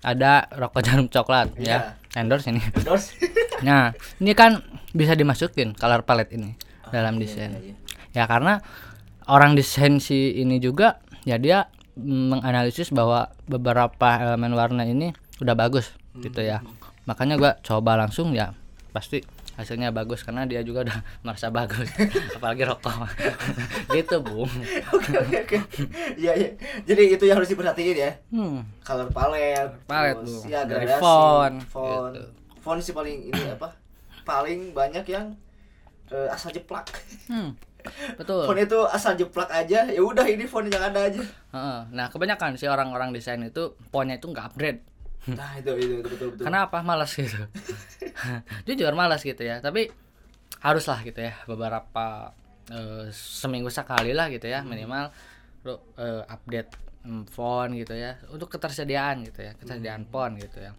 ada 0.00 0.48
rokok 0.50 0.80
jarum 0.80 1.06
coklat 1.06 1.52
Iya. 1.56 1.96
ya 2.10 2.20
endorse 2.20 2.48
ini 2.48 2.60
Endorse. 2.74 3.16
nah 3.66 3.92
ini 4.18 4.32
kan 4.32 4.60
bisa 4.90 5.12
dimasukin 5.14 5.72
color 5.72 6.02
palette 6.02 6.34
ini 6.34 6.56
dalam 6.90 7.16
Iya, 7.16 7.22
desain 7.22 7.50
iya, 7.54 7.60
iya. 7.62 7.74
ya 8.12 8.24
karena 8.26 8.60
orang 9.26 9.54
desain 9.54 9.96
si 9.98 10.36
ini 10.36 10.58
juga 10.58 10.98
ya 11.22 11.36
dia 11.36 11.68
menganalisis 11.94 12.90
bahwa 12.90 13.28
beberapa 13.44 14.08
elemen 14.18 14.52
warna 14.52 14.82
ini 14.82 15.12
udah 15.38 15.54
bagus 15.54 15.92
gitu 16.16 16.40
ya 16.40 16.60
makanya 17.04 17.36
gua 17.36 17.52
coba 17.60 17.96
langsung 17.96 18.32
ya 18.32 18.52
pasti 18.90 19.22
hasilnya 19.60 19.92
bagus 19.92 20.24
karena 20.24 20.48
dia 20.48 20.64
juga 20.64 20.88
udah 20.88 20.98
merasa 21.24 21.52
bagus 21.52 21.84
apalagi 22.36 22.64
rokok 22.64 23.04
gitu 23.94 24.24
bung 24.24 24.48
Oke 24.90 25.12
oke 25.14 25.36
oke. 25.44 25.58
Iya 26.16 26.32
iya. 26.34 26.48
Jadi 26.88 27.02
itu 27.14 27.24
yang 27.28 27.36
harus 27.38 27.50
diperhatiin 27.52 27.96
ya. 27.96 28.12
hmm. 28.32 28.82
Color 28.82 29.08
palette. 29.12 29.74
Palette, 29.86 30.24
terus 30.24 30.42
Bu. 30.44 30.50
Ya 30.50 30.60
Dari 30.64 30.84
gradasi. 30.88 31.00
font, 31.00 31.56
Font. 31.68 32.12
gitu. 32.12 32.22
Font 32.60 32.80
sih 32.80 32.94
paling 32.96 33.30
ini 33.30 33.42
apa? 33.52 33.68
Paling 34.24 34.72
banyak 34.72 35.04
yang 35.06 35.36
eh, 36.10 36.28
asal 36.32 36.50
jeplak. 36.50 36.88
Hmm. 37.28 37.54
betul 38.18 38.44
Font 38.44 38.60
itu 38.60 38.78
asal 38.90 39.14
jeplak 39.16 39.48
aja. 39.48 39.88
Ya 39.88 40.00
udah 40.02 40.26
ini 40.26 40.44
font 40.44 40.66
yang 40.66 40.82
ada 40.82 41.06
aja. 41.06 41.22
Nah 41.92 42.06
kebanyakan 42.08 42.56
sih 42.56 42.68
orang-orang 42.68 43.12
desain 43.12 43.40
itu 43.40 43.76
fontnya 43.92 44.16
itu 44.18 44.26
nggak 44.28 44.46
upgrade 44.52 44.80
Nah 45.28 45.52
itu 45.60 45.68
itu, 45.76 45.94
itu 46.00 46.08
betul 46.08 46.28
betul. 46.32 46.44
Kenapa 46.48 46.80
malas 46.80 47.12
gitu? 47.12 47.36
Jujur 48.66 48.92
malas 48.96 49.22
gitu 49.24 49.40
ya, 49.40 49.62
tapi 49.64 49.90
haruslah 50.60 51.00
gitu 51.06 51.24
ya 51.24 51.34
beberapa 51.48 52.36
eh, 52.68 53.08
seminggu 53.14 53.72
sekali 53.72 54.12
lah 54.12 54.28
gitu 54.28 54.46
ya 54.46 54.60
minimal 54.60 55.08
lu 55.64 55.76
eh, 55.96 56.24
update 56.28 56.70
mm, 57.04 57.24
font 57.32 57.72
gitu 57.72 57.96
ya 57.96 58.20
untuk 58.28 58.52
ketersediaan 58.52 59.24
gitu 59.24 59.40
ya 59.44 59.52
ketersediaan 59.56 60.04
font 60.08 60.36
gitu 60.36 60.60
ya 60.60 60.72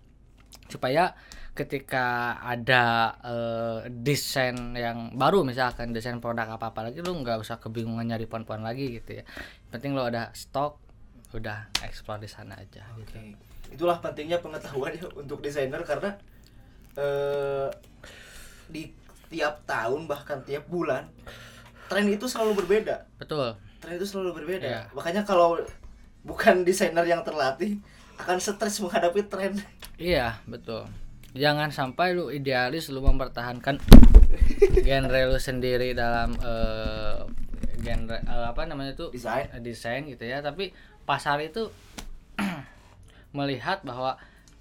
supaya 0.69 1.17
ketika 1.51 2.37
ada 2.39 3.15
eh, 3.25 3.79
desain 3.91 4.55
yang 4.77 5.17
baru 5.17 5.43
misalkan 5.43 5.91
desain 5.91 6.21
produk 6.21 6.55
apa 6.55 6.71
apa 6.71 6.89
lagi 6.89 7.03
lu 7.03 7.17
nggak 7.25 7.41
usah 7.41 7.57
kebingungan 7.59 8.07
nyari 8.07 8.29
font-font 8.29 8.63
lagi 8.63 9.01
gitu 9.01 9.19
ya 9.19 9.23
penting 9.73 9.97
lu 9.97 10.05
ada 10.05 10.31
stok 10.31 10.79
udah 11.31 11.71
explore 11.83 12.19
di 12.19 12.29
sana 12.29 12.59
aja 12.59 12.83
gitu. 12.99 13.15
Oke. 13.15 13.35
Itulah 13.71 14.03
pentingnya 14.03 14.43
pengetahuan 14.43 14.91
ya 14.91 15.07
untuk 15.21 15.39
desainer 15.39 15.79
karena 15.87 16.15
eh 16.95 17.67
di 18.67 18.91
tiap 19.27 19.63
tahun 19.63 20.07
bahkan 20.07 20.43
tiap 20.43 20.67
bulan 20.67 21.07
tren 21.87 22.07
itu 22.07 22.27
selalu 22.27 22.63
berbeda. 22.63 23.03
betul 23.15 23.55
Tren 23.81 23.97
itu 23.97 24.05
selalu 24.05 24.43
berbeda. 24.43 24.67
Iya. 24.67 24.81
Makanya 24.93 25.25
kalau 25.25 25.57
bukan 26.21 26.61
desainer 26.61 27.01
yang 27.01 27.25
terlatih 27.25 27.81
akan 28.15 28.37
stres 28.37 28.77
menghadapi 28.77 29.25
tren. 29.25 29.57
Iya, 29.97 30.37
betul. 30.45 30.85
Jangan 31.33 31.73
sampai 31.73 32.13
lu 32.13 32.29
idealis 32.29 32.93
lu 32.93 33.01
mempertahankan 33.01 33.81
genre 34.85 35.21
lu 35.25 35.39
sendiri 35.41 35.97
dalam 35.97 36.37
eh, 36.37 37.17
genre 37.81 38.21
eh, 38.21 38.45
apa 38.53 38.61
namanya 38.69 38.93
itu 38.93 39.09
Desain. 39.09 39.49
eh, 39.49 39.61
desain 39.63 40.01
gitu 40.05 40.23
ya, 40.23 40.45
tapi 40.45 40.69
pasar 41.03 41.41
itu 41.41 41.73
melihat 43.37 43.81
bahwa 43.81 44.15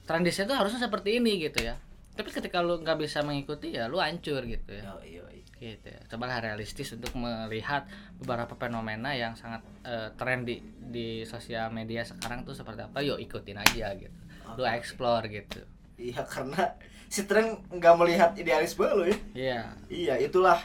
tren 0.09 0.25
desain 0.25 0.49
itu 0.49 0.57
harusnya 0.57 0.81
seperti 0.81 1.21
ini 1.21 1.45
gitu 1.45 1.61
ya. 1.61 1.77
Tapi 2.21 2.37
ketika 2.37 2.61
lu 2.61 2.85
nggak 2.85 3.01
bisa 3.01 3.25
mengikuti 3.25 3.73
ya 3.73 3.89
lu 3.89 3.97
hancur 3.97 4.45
gitu 4.45 4.77
ya. 4.77 4.85
Yo, 4.85 5.25
yo, 5.25 5.25
yo. 5.25 5.41
Gitu 5.57 5.89
ya. 5.89 6.01
Cobalah 6.05 6.45
realistis 6.45 6.93
untuk 6.93 7.17
melihat 7.17 7.89
beberapa 8.21 8.53
fenomena 8.57 9.17
yang 9.17 9.33
sangat 9.33 9.65
eh, 9.85 10.13
tren 10.21 10.45
di 10.45 10.61
di 10.77 11.25
sosial 11.25 11.73
media 11.73 12.05
sekarang 12.05 12.45
tuh 12.45 12.53
seperti 12.53 12.85
apa, 12.85 13.01
yuk 13.01 13.17
ikutin 13.17 13.57
aja 13.57 13.97
gitu. 13.97 14.13
Lu 14.57 14.65
Oke. 14.65 14.73
explore 14.77 15.25
gitu. 15.33 15.65
Iya 15.97 16.25
karena 16.25 16.77
si 17.09 17.25
tren 17.25 17.61
nggak 17.69 17.95
melihat 17.97 18.31
idealisme 18.37 18.85
lo 18.85 19.05
ya. 19.09 19.17
Iya. 19.33 19.61
Iya 19.89 20.15
itulah 20.21 20.61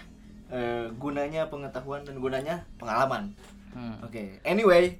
eh, 0.52 0.91
gunanya 0.96 1.48
pengetahuan 1.48 2.04
dan 2.04 2.20
gunanya 2.20 2.68
pengalaman. 2.76 3.32
Hmm. 3.76 4.00
Oke. 4.00 4.39
Anyway, 4.48 4.96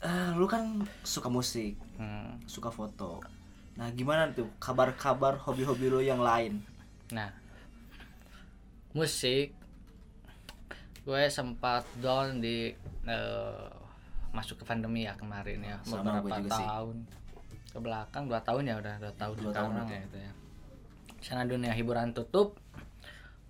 eh, 0.00 0.30
lu 0.36 0.44
kan 0.44 0.80
suka 1.04 1.28
musik, 1.28 1.76
Hmm. 2.00 2.40
suka 2.48 2.72
foto. 2.72 3.20
Nah 3.72 3.88
gimana 3.92 4.28
tuh 4.32 4.48
kabar-kabar 4.60 5.40
hobi-hobi 5.40 5.88
lo 5.88 6.00
yang 6.00 6.20
lain? 6.20 6.60
Nah, 7.12 7.32
musik. 8.92 9.52
Gue 11.02 11.26
sempat 11.26 11.82
down 11.98 12.38
di 12.38 12.70
eh, 13.08 13.68
masuk 14.30 14.62
ke 14.62 14.64
pandemi 14.64 15.04
ya 15.04 15.12
kemarin 15.18 15.60
ya 15.60 15.76
Sama 15.82 16.20
beberapa 16.22 16.46
sih. 16.46 16.62
tahun. 16.62 16.96
Ke 17.72 17.78
belakang 17.80 18.24
dua 18.28 18.40
tahun 18.44 18.62
ya 18.68 18.74
udah 18.78 18.94
dua 19.00 19.12
tahun 19.18 19.34
Dua 19.40 19.52
tahun, 19.52 19.72
ya 19.88 20.00
itu 20.04 20.18
ya. 20.20 20.32
Sana 21.18 21.42
dunia 21.48 21.72
hiburan 21.74 22.14
tutup. 22.14 22.60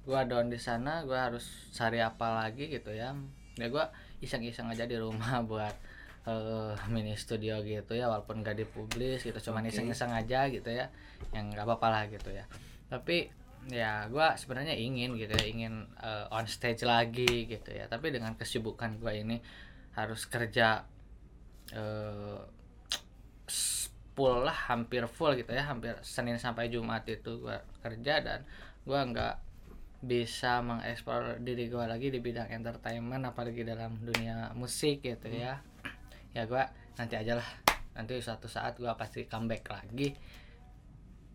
Gue 0.03 0.19
down 0.27 0.49
di 0.51 0.59
sana 0.59 1.05
gue 1.05 1.15
harus 1.19 1.45
cari 1.71 2.01
apa 2.01 2.47
lagi 2.47 2.73
gitu 2.73 2.91
ya. 2.95 3.13
Ya 3.61 3.67
gue 3.69 3.85
iseng-iseng 4.25 4.71
aja 4.71 4.89
di 4.89 4.97
rumah 4.97 5.43
buat 5.51 5.75
eh, 6.23 6.75
mini 6.89 7.15
studio 7.19 7.59
gitu 7.63 7.93
ya 7.99 8.07
walaupun 8.07 8.47
gak 8.47 8.55
dipublis 8.59 9.27
gitu 9.27 9.35
cuman 9.51 9.67
Oke. 9.67 9.75
iseng-iseng 9.75 10.13
aja 10.15 10.47
gitu 10.47 10.71
ya 10.71 10.87
yang 11.35 11.51
nggak 11.51 11.67
apa-apa 11.67 11.89
lah 11.91 12.03
gitu 12.11 12.31
ya. 12.31 12.47
Tapi 12.91 13.31
ya 13.71 14.11
gua 14.11 14.35
sebenarnya 14.35 14.75
ingin 14.75 15.15
gitu 15.15 15.35
ya 15.35 15.45
ingin 15.47 15.87
eh, 16.03 16.27
on 16.35 16.47
stage 16.47 16.83
lagi 16.87 17.47
gitu 17.47 17.71
ya. 17.75 17.87
Tapi 17.91 18.11
dengan 18.15 18.35
kesibukan 18.39 18.99
gua 19.03 19.15
ini 19.15 19.39
harus 19.95 20.25
kerja 20.27 20.83
eh 21.73 22.39
s- 23.49 23.91
full 24.13 24.45
lah 24.45 24.55
hampir 24.69 25.09
full 25.09 25.33
gitu 25.41 25.57
ya 25.57 25.65
hampir 25.65 25.97
Senin 26.05 26.37
sampai 26.37 26.69
Jumat 26.69 27.09
itu 27.09 27.41
gua 27.41 27.65
kerja 27.81 28.21
dan 28.21 28.45
gua 28.85 29.09
nggak 29.09 29.35
bisa 30.05 30.61
mengeksplor 30.61 31.41
diri 31.41 31.71
gua 31.73 31.87
lagi 31.89 32.11
di 32.13 32.19
bidang 32.21 32.51
entertainment 32.53 33.25
apalagi 33.25 33.63
dalam 33.65 33.97
dunia 34.03 34.51
musik 34.53 35.01
gitu 35.01 35.31
ya 35.33 35.63
ya 36.33 36.49
gua 36.49 36.69
nanti 36.97 37.15
aja 37.17 37.37
lah. 37.39 37.49
Nanti 37.93 38.21
suatu 38.21 38.49
saat 38.49 38.77
gua 38.81 38.97
pasti 38.97 39.29
comeback 39.29 39.69
lagi. 39.69 40.13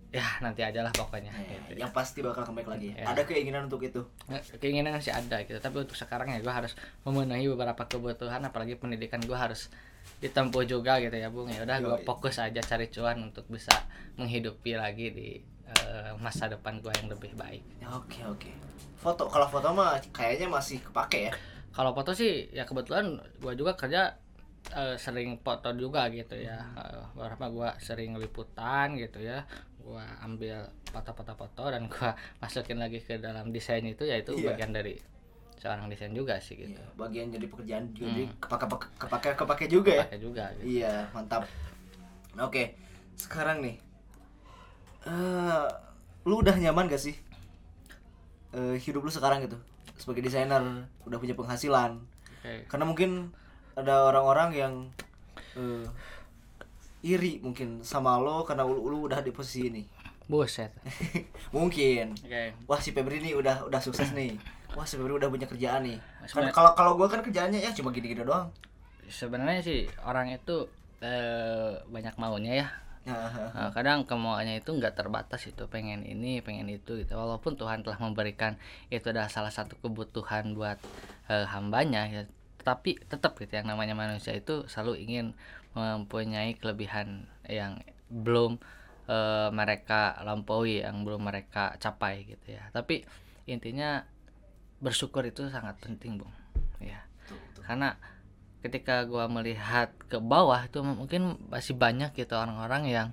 Ya 0.07 0.23
nanti 0.39 0.63
aja 0.63 0.81
lah 0.81 0.93
pokoknya. 0.95 1.29
Eh, 1.35 1.43
gitu. 1.67 1.77
ya. 1.77 1.85
yang 1.85 1.93
pasti 1.93 2.23
bakal 2.25 2.47
comeback 2.47 2.69
lagi. 2.69 2.95
Ya. 2.95 3.11
Ada 3.11 3.27
keinginan 3.27 3.67
untuk 3.67 3.83
itu. 3.83 4.01
Nggak, 4.25 4.57
keinginan 4.63 4.95
masih 4.97 5.13
ada 5.13 5.43
gitu. 5.43 5.59
Tapi 5.59 5.75
untuk 5.83 5.97
sekarang 5.99 6.31
ya 6.31 6.39
gue 6.39 6.53
harus 6.53 6.73
memenuhi 7.03 7.45
beberapa 7.51 7.83
kebutuhan. 7.85 8.41
Apalagi 8.41 8.79
pendidikan 8.79 9.19
gue 9.21 9.35
harus 9.35 9.69
ditempuh 10.23 10.63
juga 10.65 10.97
gitu 11.03 11.13
ya 11.13 11.29
bung. 11.29 11.51
Ya 11.51 11.61
udah 11.61 11.77
gue 11.83 11.97
fokus 12.07 12.39
aja 12.39 12.61
cari 12.63 12.87
cuan 12.89 13.29
untuk 13.29 13.45
bisa 13.51 13.73
menghidupi 14.17 14.73
lagi 14.79 15.13
di 15.13 15.29
eh, 15.67 16.11
masa 16.23 16.47
depan 16.47 16.79
gue 16.79 16.91
yang 17.03 17.11
lebih 17.11 17.35
baik. 17.35 17.63
Ya, 17.83 17.91
oke 17.91 18.19
oke. 18.25 18.49
Foto 18.97 19.29
kalau 19.29 19.45
foto 19.45 19.75
mah 19.75 19.99
kayaknya 20.09 20.47
masih 20.49 20.81
kepake 20.81 21.29
ya? 21.29 21.33
Kalau 21.75 21.93
foto 21.93 22.15
sih 22.15 22.49
ya 22.49 22.65
kebetulan 22.65 23.21
gue 23.37 23.53
juga 23.53 23.77
kerja 23.77 24.17
eh, 24.69 24.95
sering 24.95 25.39
foto 25.39 25.69
juga 25.73 26.09
gitu 26.09 26.35
ya 26.35 26.59
Eh, 26.73 27.03
beberapa 27.13 27.45
gue 27.47 27.69
sering 27.79 28.15
liputan 28.15 28.95
gitu 28.95 29.19
ya 29.19 29.43
gue 29.77 30.03
ambil 30.19 30.67
foto-foto 30.87 31.33
foto 31.33 31.63
dan 31.71 31.87
gue 31.91 32.09
masukin 32.37 32.75
lagi 32.75 32.99
ke 32.99 33.17
dalam 33.17 33.51
desain 33.51 33.83
itu 33.83 34.03
ya 34.03 34.19
itu 34.19 34.35
Iya. 34.35 34.51
bagian 34.51 34.71
dari 34.71 34.99
seorang 35.57 35.87
desain 35.87 36.11
juga 36.11 36.37
sih 36.37 36.53
gitu 36.55 36.75
Iya, 36.75 36.85
bagian 36.95 37.27
jadi 37.29 37.45
pekerjaan 37.47 37.83
juga 37.89 38.05
Hmm. 38.05 38.13
jadi 38.13 38.23
kepake 38.37 38.65
kepake 38.67 38.87
kepake, 38.99 39.29
kepake 39.35 39.65
juga 39.67 39.91
ya 39.91 40.03
pakai 40.05 40.19
juga 40.19 40.43
gitu. 40.53 40.63
iya 40.67 40.93
mantap 41.11 41.43
oke 42.35 42.63
sekarang 43.15 43.57
nih 43.61 43.75
eh 45.07 45.65
lu 46.27 46.43
udah 46.43 46.55
nyaman 46.55 46.87
gak 46.87 47.01
sih 47.01 47.15
Eh, 48.49 48.79
hidup 48.79 49.03
lu 49.03 49.11
sekarang 49.11 49.43
gitu 49.43 49.59
sebagai 49.95 50.23
desainer 50.23 50.63
udah 51.03 51.17
punya 51.17 51.35
penghasilan 51.35 51.99
Oke. 52.39 52.63
karena 52.65 52.85
mungkin 52.85 53.11
ada 53.77 54.09
orang-orang 54.09 54.49
yang 54.57 54.73
eh, 55.53 55.85
iri 57.05 57.37
mungkin 57.45 57.85
sama 57.85 58.17
lo 58.17 58.41
karena 58.41 58.65
lu, 58.65 58.89
lu 58.89 59.05
udah 59.05 59.21
di 59.21 59.29
posisi 59.29 59.69
ini. 59.69 59.83
Buset. 60.27 60.73
Mungkin. 61.55 62.11
Oke. 62.19 62.43
Wah 62.67 62.79
si 62.83 62.91
Febri 62.91 63.23
nih 63.23 63.37
udah 63.37 63.69
udah 63.69 63.79
sukses 63.79 64.11
nih. 64.11 64.35
Wah 64.75 64.83
si 64.83 64.99
Febri 64.99 65.15
udah 65.15 65.31
punya 65.31 65.47
kerjaan 65.47 65.87
nih. 65.87 65.97
Kan 66.27 66.51
kalau 66.51 66.75
kalau 66.75 66.99
gue 66.99 67.07
kan 67.07 67.23
kerjaannya 67.23 67.63
ya 67.63 67.71
cuma 67.71 67.95
gini-gini 67.95 68.27
doang. 68.27 68.51
Sebenarnya 69.07 69.63
sih 69.63 69.87
orang 70.03 70.35
itu 70.35 70.67
eh, 70.99 71.79
banyak 71.87 72.19
maunya 72.19 72.65
ya. 72.65 72.67
Nah, 73.07 73.71
kadang 73.71 74.03
kemauannya 74.03 74.59
itu 74.59 74.75
nggak 74.75 74.99
terbatas 74.99 75.47
itu 75.47 75.63
pengen 75.71 76.03
ini 76.03 76.43
pengen 76.43 76.67
itu 76.67 76.99
gitu. 76.99 77.15
Walaupun 77.15 77.55
Tuhan 77.55 77.79
telah 77.79 77.95
memberikan 78.03 78.59
itu 78.91 79.07
adalah 79.07 79.31
salah 79.31 79.47
satu 79.47 79.79
kebutuhan 79.79 80.51
buat 80.51 80.75
eh, 81.31 81.47
hambanya 81.47 82.03
ya 82.11 82.27
tapi 82.61 82.97
tetap 82.99 83.37
gitu 83.37 83.53
yang 83.53 83.67
namanya 83.67 83.93
manusia 83.93 84.33
itu 84.33 84.65
selalu 84.67 85.01
ingin 85.03 85.25
mempunyai 85.73 86.57
kelebihan 86.57 87.25
yang 87.45 87.79
belum 88.09 88.57
eh, 89.07 89.49
mereka 89.51 90.19
lampaui 90.23 90.83
yang 90.83 91.05
belum 91.07 91.27
mereka 91.27 91.77
capai 91.77 92.27
gitu 92.27 92.55
ya. 92.55 92.67
Tapi 92.71 93.07
intinya 93.47 94.03
bersyukur 94.77 95.23
itu 95.25 95.47
sangat 95.49 95.79
penting 95.79 96.19
bung. 96.19 96.33
Ya. 96.83 97.07
Karena 97.63 97.95
ketika 98.61 99.05
gua 99.05 99.29
melihat 99.29 99.93
ke 100.09 100.17
bawah 100.19 100.59
itu 100.65 100.81
mungkin 100.81 101.37
masih 101.47 101.77
banyak 101.77 102.11
gitu 102.17 102.35
orang-orang 102.35 102.83
yang 102.89 103.07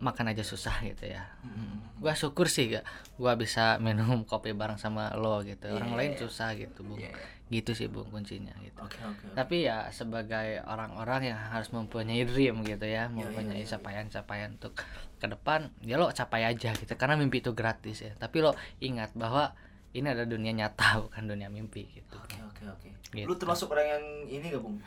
makan 0.00 0.30
aja 0.34 0.42
susah 0.42 0.82
gitu 0.84 1.06
ya. 1.08 1.26
Hmm. 1.42 1.80
gua 2.02 2.12
syukur 2.12 2.50
sih 2.50 2.68
gak 2.68 2.84
gua 3.16 3.38
bisa 3.38 3.78
minum 3.80 4.26
kopi 4.28 4.52
bareng 4.52 4.76
sama 4.76 5.14
lo 5.16 5.40
gitu. 5.46 5.70
Orang 5.70 5.94
Iya, 5.94 5.98
lain 5.98 6.12
iya. 6.16 6.20
susah 6.20 6.48
gitu 6.58 6.80
bung. 6.84 7.00
Iya. 7.00 7.12
Gitu 7.46 7.70
sih 7.70 7.86
bung 7.86 8.08
kuncinya 8.08 8.50
gitu 8.58 8.80
oke 8.80 8.96
oke. 8.96 9.24
tapi 9.32 9.62
ya 9.62 9.86
sebagai 9.90 10.64
orang-orang 10.64 11.28
yang 11.28 11.38
harus 11.38 11.68
mempunyai 11.70 12.24
dream 12.24 12.62
gitu 12.62 12.82
ya 12.82 13.04
Iya, 13.04 13.12
mempunyai 13.12 13.60
iya, 13.60 13.64
iya. 13.64 13.70
capaian-capaian 13.70 14.50
untuk 14.54 14.72
ke 15.14 15.26
depan 15.26 15.68
ya 15.80 15.94
lo 15.94 16.08
capai 16.08 16.44
aja 16.46 16.72
gitu 16.72 16.92
karena 16.94 17.14
mimpi 17.14 17.38
itu 17.38 17.52
gratis 17.52 18.00
ya 18.00 18.12
tapi 18.14 18.40
lo 18.40 18.52
ingat 18.78 19.12
bahwa 19.12 19.52
ini 19.92 20.06
ada 20.06 20.24
dunia 20.24 20.50
nyata 20.50 20.88
bukan 21.04 21.24
dunia 21.26 21.46
mimpi 21.46 21.84
gitu 21.90 22.16
Oke 22.16 22.40
oke 22.40 22.62
oke. 22.66 22.88
Gitu. 23.12 23.24
Lu 23.24 23.34
termasuk 23.34 23.70
orang 23.70 23.86
yang 23.86 24.04
ini 24.32 24.46
gak 24.48 24.58
bung? 24.58 24.80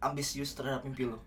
Ambisius 0.00 0.52
terhadap 0.52 0.82
mimpi 0.82 1.04
lu? 1.04 1.20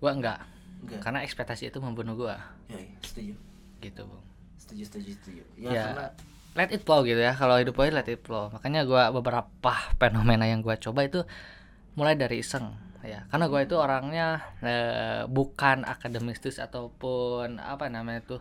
gua 0.00 0.10
enggak 0.12 0.40
Enggak. 0.80 1.00
karena 1.00 1.20
ekspektasi 1.22 1.68
itu 1.68 1.78
membunuh 1.78 2.16
gua 2.18 2.36
Ya, 2.66 2.76
iya, 2.76 2.96
setuju. 3.00 3.36
gitu 3.78 4.00
bung 4.02 4.24
Setuju 4.56 4.82
setuju 4.82 5.10
setuju. 5.14 5.42
Ya, 5.54 5.68
Ya. 5.70 5.82
karena 5.86 6.06
let 6.54 6.70
it 6.70 6.82
flow 6.86 7.02
gitu 7.02 7.18
ya. 7.18 7.34
Kalau 7.34 7.58
hidup 7.58 7.74
gue 7.74 7.90
let 7.90 8.06
it 8.06 8.22
flow. 8.22 8.48
Makanya 8.54 8.86
gua 8.86 9.10
beberapa 9.10 9.74
fenomena 9.98 10.46
yang 10.46 10.62
gua 10.62 10.78
coba 10.78 11.04
itu 11.04 11.26
mulai 11.98 12.14
dari 12.14 12.40
iseng 12.40 12.74
ya. 13.02 13.26
Karena 13.28 13.50
gua 13.50 13.60
itu 13.66 13.74
orangnya 13.74 14.54
eh, 14.62 15.22
bukan 15.26 15.82
akademistis 15.84 16.62
ataupun 16.62 17.58
apa 17.58 17.90
namanya 17.90 18.22
tuh 18.22 18.40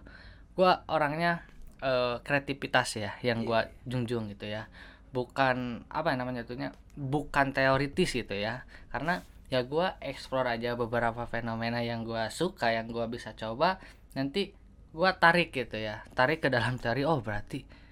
gua 0.54 0.86
orangnya 0.86 1.41
eh, 1.82 2.21
kreativitas 2.21 3.02
ya 3.02 3.12
yang 3.26 3.43
gua 3.43 3.67
junjung 3.89 4.30
gitu 4.30 4.45
ya. 4.45 4.69
Bukan 5.13 5.86
apa 5.89 6.13
namanya 6.13 6.45
tuhnya 6.45 6.73
bukan 6.93 7.54
teoritis 7.54 8.13
gitu 8.13 8.38
ya. 8.38 8.65
Karena 8.93 9.26
ya 9.49 9.65
gua 9.65 9.97
explore 10.02 10.54
aja 10.54 10.78
beberapa 10.78 11.26
fenomena 11.26 11.82
yang 11.82 12.06
gua 12.06 12.30
suka 12.30 12.69
yang 12.69 12.89
gua 12.93 13.10
bisa 13.10 13.34
coba 13.34 13.82
nanti 14.13 14.54
gua 14.93 15.17
tarik 15.17 15.49
gitu 15.49 15.82
ya. 15.82 16.06
Tarik 16.13 16.45
ke 16.45 16.49
dalam 16.54 16.78
teori 16.78 17.06
oh 17.10 17.17
berarti 17.17 17.83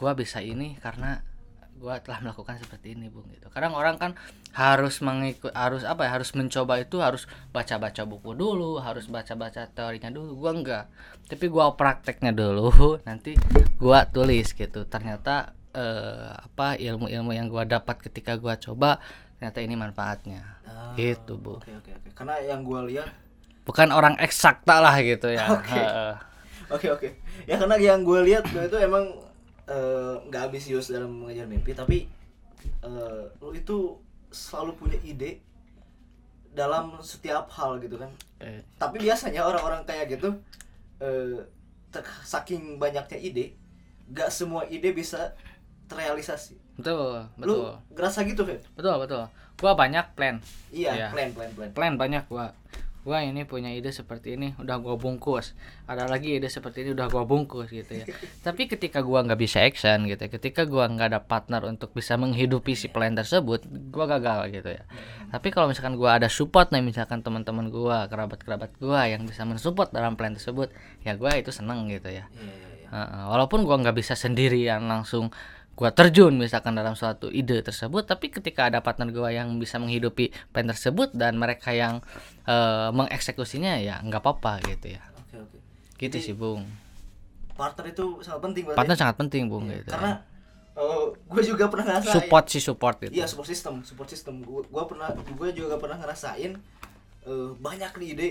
gua 0.00 0.16
bisa 0.16 0.40
ini 0.40 0.80
karena 0.80 1.20
gua 1.76 2.00
telah 2.00 2.24
melakukan 2.24 2.56
seperti 2.56 2.96
ini 2.96 3.12
bung 3.12 3.28
gitu 3.36 3.52
kadang 3.52 3.76
orang 3.76 4.00
kan 4.00 4.12
harus 4.56 5.00
mengikut 5.04 5.52
harus 5.52 5.84
apa 5.84 6.08
ya 6.08 6.16
harus 6.16 6.32
mencoba 6.32 6.80
itu 6.80 7.00
harus 7.04 7.28
baca 7.52 7.76
baca 7.76 8.02
buku 8.08 8.32
dulu 8.32 8.80
harus 8.80 9.04
baca 9.08 9.36
baca 9.36 9.68
teorinya 9.68 10.08
dulu 10.08 10.40
gua 10.40 10.52
enggak 10.56 10.84
tapi 11.28 11.52
gua 11.52 11.76
prakteknya 11.76 12.32
dulu 12.32 12.72
nanti 13.08 13.36
gua 13.76 14.08
tulis 14.08 14.56
gitu 14.56 14.88
ternyata 14.88 15.52
eh, 15.76 16.32
apa 16.32 16.80
ilmu-ilmu 16.80 17.36
yang 17.36 17.52
gua 17.52 17.68
dapat 17.68 18.00
ketika 18.00 18.40
gua 18.40 18.56
coba 18.56 18.96
ternyata 19.36 19.60
ini 19.60 19.76
manfaatnya 19.76 20.42
Ah, 20.70 20.94
gitu 20.96 21.34
bu 21.36 21.58
Oke 21.60 21.72
oke 21.76 21.90
oke. 21.96 22.08
Karena 22.14 22.40
yang 22.44 22.60
gua 22.62 22.84
lihat 22.84 23.08
bukan 23.64 23.88
orang 23.92 24.16
eksakta 24.20 24.80
lah 24.84 24.96
gitu 25.00 25.28
ya 25.32 25.48
Oke. 25.56 25.76
Heeh. 25.76 26.14
Oke 26.70 26.86
oke. 26.92 27.08
Ya 27.50 27.58
karena 27.58 27.74
yang 27.80 28.06
gue 28.06 28.20
lihat 28.30 28.46
itu 28.46 28.78
emang 28.78 29.10
eh, 29.70 30.14
nggak 30.26 30.42
ambisius 30.44 30.90
dalam 30.90 31.14
mengejar 31.16 31.46
mimpi, 31.46 31.70
tapi 31.72 32.10
eh, 32.82 33.22
lu 33.38 33.50
itu 33.52 33.94
selalu 34.28 34.74
punya 34.74 34.98
ide 35.00 35.38
dalam 36.50 36.98
setiap 37.00 37.46
hal 37.48 37.78
gitu 37.78 37.94
kan. 37.94 38.10
Eh, 38.38 38.58
Tapi 38.74 38.98
biasanya 38.98 39.46
orang-orang 39.46 39.86
kayak 39.86 40.10
gitu 40.10 40.34
eh, 40.98 41.38
ter- 41.88 42.18
saking 42.22 42.76
banyaknya 42.76 43.16
ide, 43.16 43.54
gak 44.08 44.28
semua 44.28 44.66
ide 44.66 44.90
bisa 44.90 45.32
terrealisasi. 45.86 46.58
betul 46.74 47.22
Lu 47.36 47.54
betul 47.60 47.72
ngerasa 47.92 48.18
gitu, 48.24 48.42
Feb? 48.42 48.60
betul 48.72 48.94
betul 48.98 49.22
gua 49.60 49.72
banyak 49.74 50.06
plan 50.14 50.40
Iya, 50.70 50.90
Iya. 50.96 51.08
plan 51.12 51.28
plan 51.30 51.50
plan. 51.52 51.70
plan 51.70 51.92
banyak 51.94 52.24
gua 52.26 52.56
gua 53.10 53.26
ini 53.26 53.42
punya 53.42 53.74
ide 53.74 53.90
seperti 53.90 54.38
ini 54.38 54.54
udah 54.54 54.78
gua 54.78 54.94
bungkus. 54.94 55.58
Ada 55.90 56.06
lagi 56.06 56.38
ide 56.38 56.46
seperti 56.46 56.86
ini 56.86 56.94
udah 56.94 57.10
gua 57.10 57.26
bungkus 57.26 57.66
gitu 57.74 57.90
ya. 57.90 58.06
Tapi 58.46 58.70
ketika 58.70 59.02
gua 59.02 59.26
nggak 59.26 59.40
bisa 59.42 59.58
action 59.66 60.06
gitu 60.06 60.22
ya, 60.22 60.30
ketika 60.30 60.62
gua 60.62 60.86
nggak 60.86 61.10
ada 61.10 61.18
partner 61.18 61.66
untuk 61.66 61.90
bisa 61.90 62.14
menghidupi 62.14 62.78
si 62.78 62.86
plan 62.86 63.18
tersebut 63.18 63.66
gua 63.90 64.06
gagal 64.06 64.54
gitu 64.54 64.70
ya. 64.78 64.86
Tapi 65.34 65.50
kalau 65.50 65.66
misalkan 65.66 65.98
gua 65.98 66.22
ada 66.22 66.30
support 66.30 66.70
nih 66.70 66.86
misalkan 66.86 67.26
teman-teman 67.26 67.66
gua 67.74 68.06
kerabat-kerabat 68.06 68.78
gua 68.78 69.10
yang 69.10 69.26
bisa 69.26 69.42
mensupport 69.42 69.90
dalam 69.90 70.14
plan 70.14 70.38
tersebut 70.38 70.70
ya 71.02 71.18
gua 71.18 71.34
itu 71.34 71.50
seneng 71.50 71.90
gitu 71.90 72.14
ya. 72.14 72.30
Iya, 72.30 72.46
iya, 72.46 72.68
iya. 72.94 73.26
Walaupun 73.26 73.66
gua 73.66 73.82
nggak 73.82 73.98
bisa 73.98 74.14
sendirian 74.14 74.86
langsung 74.86 75.34
gua 75.80 75.90
terjun 75.90 76.36
misalkan 76.36 76.76
dalam 76.76 76.92
suatu 76.92 77.32
ide 77.32 77.58
tersebut 77.58 78.04
tapi 78.04 78.28
ketika 78.28 78.68
ada 78.68 78.78
partner 78.78 79.08
gua 79.08 79.32
yang 79.32 79.56
bisa 79.56 79.80
menghidupi 79.80 80.28
plan 80.52 80.68
tersebut 80.68 81.10
dan 81.12 81.34
mereka 81.34 81.72
yang 81.72 82.04
eh, 82.44 82.88
mengeksekusinya 82.92 83.80
ya 83.80 83.96
nggak 83.98 84.20
apa-apa 84.20 84.60
gitu 84.68 84.92
ya 84.92 85.02
Oke, 85.18 85.40
oke. 85.40 85.56
gitu 85.96 86.12
Jadi, 86.12 86.20
sih 86.22 86.36
bung 86.36 86.68
Partner 87.50 87.88
itu 87.88 88.20
sangat 88.20 88.40
penting 88.42 88.62
berarti. 88.62 88.78
partner 88.78 88.96
sangat 88.96 89.16
penting 89.16 89.42
bung 89.44 89.68
gitu 89.68 89.88
Karena 89.88 90.20
gue 91.28 91.42
juga 91.44 91.68
pernah 91.68 91.84
ngerasain. 91.86 92.14
support 92.16 92.44
sih 92.48 92.58
support 92.58 92.96
gitu 92.98 93.12
Iya 93.12 93.28
support 93.28 93.44
system, 93.44 93.84
support 93.84 94.08
system. 94.08 94.40
Gue 94.40 94.64
gua 94.66 94.84
pernah, 94.84 95.12
gue 95.12 95.48
juga 95.52 95.76
pernah 95.76 95.96
ngerasain 95.96 96.56
eh, 97.22 97.50
banyak 97.56 97.92
nih 97.94 98.08
ide, 98.10 98.28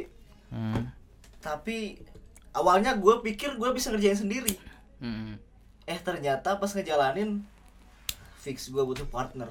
Hmm, 0.50 0.90
tapi 1.38 2.02
awalnya 2.52 2.98
gue 2.98 3.22
pikir 3.22 3.54
gue 3.54 3.70
bisa 3.70 3.94
ngerjain 3.94 4.18
sendiri. 4.18 4.58
hmm, 4.98 5.38
Eh 5.90 5.98
ternyata 6.06 6.62
pas 6.62 6.70
ngejalanin 6.70 7.42
fix 8.38 8.70
gue 8.70 8.84
butuh 8.86 9.10
partner. 9.10 9.50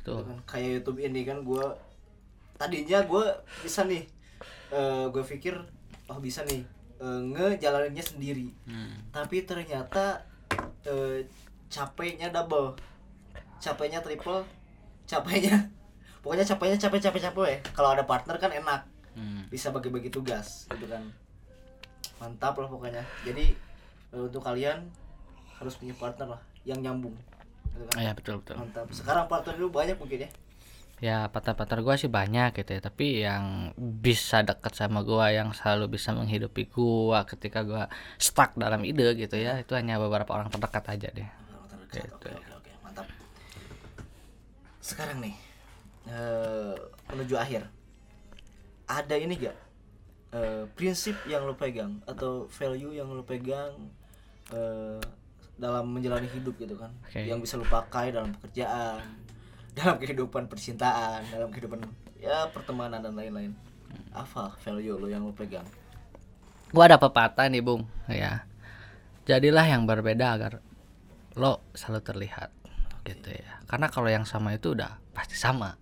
betul 0.00 0.24
Kan 0.24 0.40
Kayak 0.48 0.82
YouTube 0.82 1.04
ini 1.04 1.28
kan 1.28 1.44
gue 1.44 1.64
tadinya 2.58 3.04
gue 3.06 3.24
bisa 3.62 3.86
nih, 3.86 4.02
eh 4.74 5.04
gue 5.12 5.22
pikir 5.22 5.54
oh 6.08 6.18
bisa 6.18 6.42
nih 6.48 6.64
eh, 6.98 7.20
ngejalaninnya 7.36 8.02
sendiri. 8.02 8.48
Hmm, 8.64 9.12
Tapi 9.12 9.44
ternyata 9.44 10.24
eh, 10.88 11.28
capeknya 11.68 12.32
double, 12.32 12.74
capeknya 13.60 14.00
triple, 14.00 14.42
capeknya 15.04 15.68
pokoknya 16.24 16.48
capeknya 16.48 16.80
capek 16.80 17.12
capek 17.12 17.20
capek 17.30 17.46
ya. 17.46 17.58
Kalau 17.76 17.92
ada 17.92 18.08
partner 18.08 18.40
kan 18.40 18.50
enak, 18.50 18.88
hmm. 19.14 19.52
bisa 19.52 19.68
bagi-bagi 19.68 20.08
tugas 20.08 20.64
gitu 20.72 20.88
kan. 20.88 21.04
Mantap 22.18 22.56
lah 22.56 22.66
pokoknya. 22.66 23.04
Jadi 23.22 23.52
untuk 24.10 24.40
kalian 24.40 24.88
harus 25.58 25.74
punya 25.76 25.94
partner 25.98 26.38
lah 26.38 26.40
yang 26.64 26.80
nyambung. 26.80 27.14
Gitu 27.74 27.84
kan. 27.90 27.94
Ya 28.00 28.10
betul 28.16 28.40
betul 28.42 28.56
Mantap. 28.58 28.86
Sekarang 28.90 29.26
partner 29.28 29.54
itu 29.58 29.68
banyak 29.70 29.96
mungkin 29.98 30.20
ya. 30.26 30.30
ya 30.98 31.18
partner-partner 31.30 31.78
gue 31.86 31.94
sih 31.94 32.10
banyak 32.10 32.58
gitu 32.58 32.74
ya 32.74 32.80
tapi 32.82 33.22
yang 33.22 33.70
bisa 33.78 34.42
deket 34.42 34.74
sama 34.74 35.06
gue 35.06 35.30
yang 35.30 35.54
selalu 35.54 35.94
bisa 35.94 36.10
menghidupi 36.10 36.66
gue 36.66 37.18
ketika 37.30 37.62
gue 37.62 37.86
stuck 38.18 38.58
dalam 38.58 38.82
ide 38.82 39.14
gitu 39.14 39.38
ya 39.38 39.62
itu 39.62 39.78
hanya 39.78 40.02
beberapa 40.02 40.34
orang 40.34 40.50
terdekat 40.50 40.90
aja 40.90 41.08
deh 41.14 41.28
Oke, 41.88 42.04
oke, 42.12 42.30
oke, 42.52 42.70
mantap. 42.84 43.08
Sekarang 44.84 45.24
nih, 45.24 45.32
eh, 46.04 46.76
menuju 47.08 47.32
akhir, 47.32 47.64
ada 48.84 49.14
ini 49.16 49.40
gak 49.40 49.56
eh, 50.36 50.68
prinsip 50.76 51.16
yang 51.24 51.48
lo 51.48 51.56
pegang 51.56 52.04
atau 52.04 52.44
value 52.52 52.92
yang 52.92 53.08
lo 53.08 53.24
pegang 53.24 53.88
eh, 54.52 55.00
dalam 55.58 55.90
menjalani 55.90 56.30
hidup 56.30 56.54
gitu 56.56 56.78
kan, 56.78 56.94
Oke. 57.04 57.26
yang 57.26 57.42
bisa 57.42 57.58
lo 57.58 57.66
pakai 57.66 58.14
dalam 58.14 58.30
pekerjaan, 58.38 59.02
dalam 59.78 59.98
kehidupan 59.98 60.46
percintaan, 60.46 61.26
dalam 61.28 61.50
kehidupan 61.50 61.82
ya 62.22 62.46
pertemanan 62.54 63.02
dan 63.02 63.18
lain-lain. 63.18 63.52
Apa 64.14 64.54
value 64.62 64.96
lo 64.96 65.06
yang 65.10 65.26
lo 65.26 65.34
pegang? 65.34 65.66
gue 66.68 66.84
ada 66.84 67.00
pepatah 67.00 67.48
nih 67.48 67.64
bung 67.64 67.88
ya 68.12 68.44
jadilah 69.24 69.64
yang 69.64 69.88
berbeda 69.88 70.36
agar 70.36 70.52
lo 71.40 71.64
selalu 71.72 72.04
terlihat 72.04 72.52
gitu 73.08 73.32
ya 73.32 73.64
karena 73.64 73.88
kalau 73.88 74.12
yang 74.12 74.28
sama 74.28 74.52
itu 74.52 74.76
udah 74.76 75.00
pasti 75.16 75.32
sama 75.32 75.80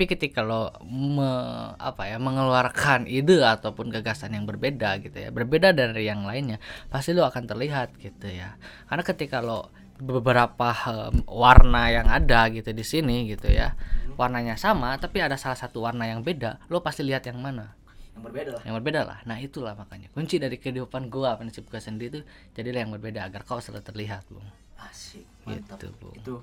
tapi 0.00 0.16
ketika 0.16 0.40
lo 0.40 0.72
me- 0.88 1.76
apa 1.76 2.08
ya 2.08 2.16
mengeluarkan 2.16 3.04
ide 3.04 3.44
ataupun 3.44 3.92
gagasan 3.92 4.32
yang 4.32 4.48
berbeda 4.48 4.96
gitu 5.04 5.12
ya 5.12 5.28
berbeda 5.28 5.76
dari 5.76 6.08
yang 6.08 6.24
lainnya 6.24 6.56
pasti 6.88 7.12
lo 7.12 7.28
akan 7.28 7.44
terlihat 7.44 8.00
gitu 8.00 8.32
ya 8.32 8.56
karena 8.88 9.04
ketika 9.04 9.44
lo 9.44 9.68
beberapa 10.00 10.72
em, 10.88 11.20
warna 11.28 11.92
yang 11.92 12.08
ada 12.08 12.48
gitu 12.48 12.72
di 12.72 12.80
sini 12.80 13.28
gitu 13.28 13.52
ya 13.52 13.76
warnanya 14.16 14.56
sama 14.56 14.96
tapi 14.96 15.20
ada 15.20 15.36
salah 15.36 15.60
satu 15.60 15.84
warna 15.84 16.08
yang 16.08 16.24
beda 16.24 16.64
lo 16.72 16.80
pasti 16.80 17.04
lihat 17.04 17.28
yang 17.28 17.36
mana 17.36 17.76
Yang 18.16 18.22
berbeda 18.24 18.50
lah. 18.56 18.62
yang 18.64 18.74
berbeda 18.80 19.00
lah 19.04 19.18
nah 19.28 19.36
itulah 19.36 19.76
makanya 19.76 20.08
kunci 20.16 20.40
dari 20.40 20.56
kehidupan 20.56 21.12
gua 21.12 21.36
prinsip 21.36 21.68
gua 21.68 21.84
sendiri 21.84 22.08
itu 22.08 22.20
jadilah 22.56 22.88
yang 22.88 22.92
berbeda 22.96 23.20
agar 23.20 23.44
kau 23.44 23.60
selalu 23.60 23.84
terlihat 23.84 24.24
bung 24.32 24.48
Asik, 24.80 25.28
mantap. 25.44 25.76
Gitu, 25.76 25.92
Bu. 26.00 26.08
Itu 26.16 26.34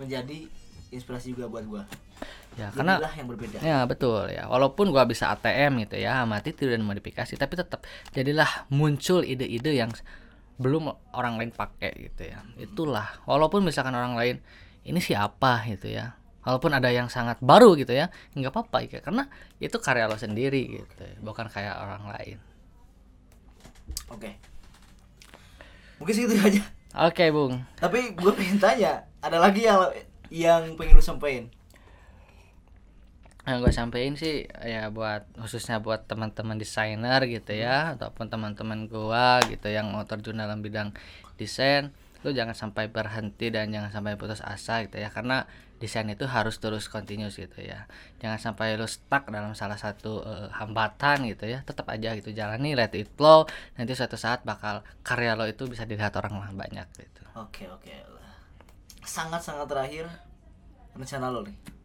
menjadi 0.00 0.48
inspirasi 0.88 1.36
juga 1.36 1.44
buat 1.52 1.64
gua. 1.68 1.82
Ya 2.56 2.72
karena 2.72 2.96
Jadilah 2.96 3.14
yang 3.20 3.28
berbeda. 3.28 3.56
ya 3.60 3.78
betul 3.84 4.32
ya 4.32 4.48
walaupun 4.48 4.88
gua 4.88 5.04
bisa 5.04 5.28
ATM 5.30 5.84
gitu 5.84 6.00
ya 6.00 6.24
mati 6.24 6.56
tidak 6.56 6.80
modifikasi 6.80 7.36
tapi 7.36 7.52
tetap 7.52 7.84
jadilah 8.16 8.64
muncul 8.72 9.20
ide-ide 9.20 9.76
yang 9.76 9.92
belum 10.56 10.88
orang 11.12 11.36
lain 11.36 11.52
pakai 11.52 11.92
gitu 12.08 12.32
ya 12.32 12.40
itulah 12.56 13.20
walaupun 13.28 13.60
misalkan 13.60 13.92
orang 13.92 14.16
lain 14.16 14.36
ini 14.88 14.96
siapa 15.04 15.68
gitu 15.68 15.92
ya 15.92 16.16
walaupun 16.48 16.72
ada 16.72 16.88
yang 16.88 17.12
sangat 17.12 17.36
baru 17.44 17.76
gitu 17.76 17.92
ya 17.92 18.08
nggak 18.32 18.56
apa-apa 18.56 18.88
ya 18.88 19.04
karena 19.04 19.28
itu 19.60 19.76
karya 19.76 20.08
lo 20.08 20.16
sendiri 20.16 20.80
gitu 20.80 21.02
ya, 21.04 21.16
bukan 21.20 21.52
kayak 21.52 21.76
orang 21.76 22.08
lain 22.08 22.38
Oke. 24.06 24.38
Mungkin 25.98 26.14
segitu 26.14 26.34
aja. 26.38 26.62
oke 26.94 27.24
bung 27.32 27.58
Tapi 27.76 28.14
gue 28.14 28.32
pengen 28.36 28.58
tanya, 28.60 29.02
ada 29.18 29.38
lagi 29.40 29.66
yang 29.66 29.80
yang 30.30 30.62
pengen 30.78 30.94
lu 30.94 31.02
sampein? 31.02 31.50
Yang 33.46 33.62
gue 33.62 33.70
sampein 33.70 34.18
sih 34.18 34.42
ya 34.66 34.90
buat 34.90 35.22
khususnya 35.38 35.78
buat 35.78 36.10
teman-teman 36.10 36.58
desainer 36.58 37.22
gitu 37.30 37.54
ya 37.54 37.94
ataupun 37.94 38.26
teman-teman 38.26 38.90
gua 38.90 39.38
gitu 39.46 39.70
yang 39.70 39.94
mau 39.94 40.02
terjun 40.02 40.42
dalam 40.42 40.66
bidang 40.66 40.90
desain 41.38 41.94
lu 42.26 42.34
jangan 42.34 42.58
sampai 42.58 42.90
berhenti 42.90 43.54
dan 43.54 43.70
jangan 43.70 43.94
sampai 43.94 44.18
putus 44.18 44.42
asa 44.42 44.82
gitu 44.82 44.98
ya 44.98 45.14
karena 45.14 45.46
desain 45.78 46.08
itu 46.10 46.26
harus 46.26 46.58
terus 46.58 46.90
continuous 46.90 47.38
gitu 47.38 47.62
ya 47.62 47.86
jangan 48.18 48.40
sampai 48.40 48.74
lu 48.74 48.88
stuck 48.90 49.30
dalam 49.30 49.54
salah 49.54 49.78
satu 49.78 50.26
eh, 50.26 50.48
hambatan 50.50 51.30
gitu 51.30 51.46
ya 51.46 51.62
tetap 51.62 51.86
aja 51.86 52.18
gitu 52.18 52.34
jalani 52.34 52.74
let 52.74 52.90
it 52.98 53.06
flow 53.14 53.46
nanti 53.78 53.94
suatu 53.94 54.18
saat 54.18 54.42
bakal 54.42 54.82
karya 55.06 55.38
lo 55.38 55.46
itu 55.46 55.70
bisa 55.70 55.86
dilihat 55.86 56.18
orang 56.18 56.34
lah 56.34 56.50
banyak 56.50 56.88
gitu 56.98 57.26
Oke 57.36 57.68
oke. 57.68 57.92
Sangat-sangat 59.04 59.68
terakhir 59.68 60.08
rencana 60.96 61.28
lo 61.28 61.44
nih. 61.44 61.75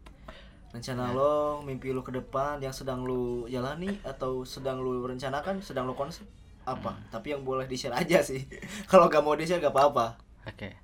Rencana 0.72 1.12
lo, 1.12 1.60
mimpi 1.60 1.92
lo 1.92 2.00
ke 2.00 2.16
depan 2.16 2.56
yang 2.64 2.72
sedang 2.72 3.04
lu 3.04 3.44
jalani 3.44 3.92
atau 4.02 4.40
sedang 4.48 4.80
lu 4.80 5.04
rencanakan, 5.04 5.60
sedang 5.60 5.84
lu 5.84 5.92
konsep 5.92 6.24
apa? 6.64 6.96
Tapi 7.12 7.36
yang 7.36 7.44
boleh 7.44 7.68
di-share 7.68 7.92
aja 7.92 8.24
sih. 8.24 8.48
Kalau 8.90 9.12
gak 9.12 9.20
mau 9.20 9.36
di-share 9.36 9.60
gak 9.60 9.74
apa-apa. 9.74 10.16
oke 10.42 10.82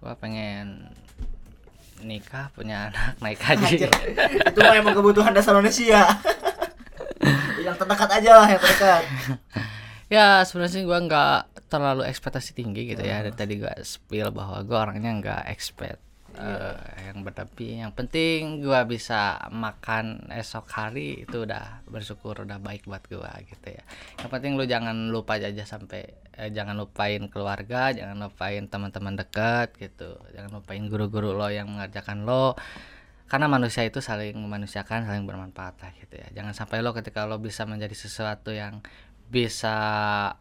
gua 0.00 0.14
pengen 0.18 0.86
nikah 2.04 2.52
punya 2.52 2.86
anak 2.92 3.16
naik 3.18 3.40
haji 3.40 3.88
itu 4.52 4.58
mah 4.60 4.74
emang 4.76 4.94
kebutuhan 4.94 5.32
dasar 5.32 5.56
manusia. 5.56 6.04
yang 7.58 7.74
terdekat 7.74 8.22
aja 8.22 8.30
lah, 8.38 8.46
yang 8.46 8.60
terdekat. 8.62 9.02
ya 10.06 10.46
sebenarnya 10.46 10.72
sih 10.78 10.82
gua 10.86 11.02
nggak 11.02 11.66
terlalu 11.66 12.06
ekspektasi 12.06 12.54
tinggi 12.54 12.94
gitu 12.94 13.02
ya 13.02 13.26
dari 13.26 13.34
tadi 13.34 13.58
gua 13.58 13.74
spill 13.82 14.30
bahwa 14.30 14.62
gua 14.62 14.86
orangnya 14.86 15.10
nggak 15.18 15.42
expect 15.50 15.98
eh, 16.36 16.76
yang 17.08 17.24
berlebih 17.24 17.82
yang 17.82 17.92
penting 17.96 18.60
gua 18.60 18.84
bisa 18.84 19.40
makan 19.50 20.28
esok 20.32 20.68
hari 20.70 21.24
itu 21.24 21.48
udah 21.48 21.82
bersyukur 21.88 22.44
udah 22.44 22.60
baik 22.60 22.84
buat 22.84 23.02
gua 23.08 23.32
gitu 23.42 23.68
ya. 23.72 23.82
Yang 24.20 24.30
penting 24.30 24.52
lu 24.54 24.64
jangan 24.68 25.08
lupa 25.08 25.40
aja 25.40 25.64
sampai 25.64 26.06
eh, 26.36 26.50
jangan 26.52 26.76
lupain 26.76 27.24
keluarga 27.32 27.90
jangan 27.90 28.28
lupain 28.28 28.68
teman-teman 28.68 29.16
dekat 29.16 29.74
gitu. 29.80 30.20
Jangan 30.36 30.62
lupain 30.62 30.84
guru-guru 30.86 31.32
lo 31.32 31.48
yang 31.48 31.72
mengerjakan 31.72 32.28
lo. 32.28 32.54
Karena 33.26 33.50
manusia 33.50 33.82
itu 33.82 33.98
saling 33.98 34.38
memanusiakan 34.38 35.10
saling 35.10 35.26
bermanfaat 35.26 35.74
lah 35.82 35.90
gitu 35.98 36.14
ya. 36.14 36.28
Jangan 36.30 36.54
sampai 36.54 36.78
lo 36.84 36.94
ketika 36.94 37.26
lo 37.26 37.42
bisa 37.42 37.66
menjadi 37.66 37.96
sesuatu 37.96 38.54
yang 38.54 38.78
bisa 39.26 39.76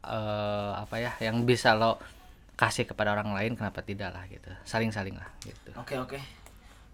eh, 0.05 0.71
apa 0.77 0.95
ya 1.01 1.11
yang 1.17 1.41
bisa 1.49 1.73
lo 1.73 1.97
kasih 2.55 2.83
kepada 2.83 3.11
orang 3.11 3.31
lain 3.31 3.53
kenapa 3.53 3.79
tidak 3.79 4.09
lah 4.09 4.23
gitu 4.25 4.47
saling 4.63 4.89
saling 4.89 5.13
lah 5.13 5.27
gitu 5.41 5.69
Oke 5.75 5.95
oke. 5.95 6.19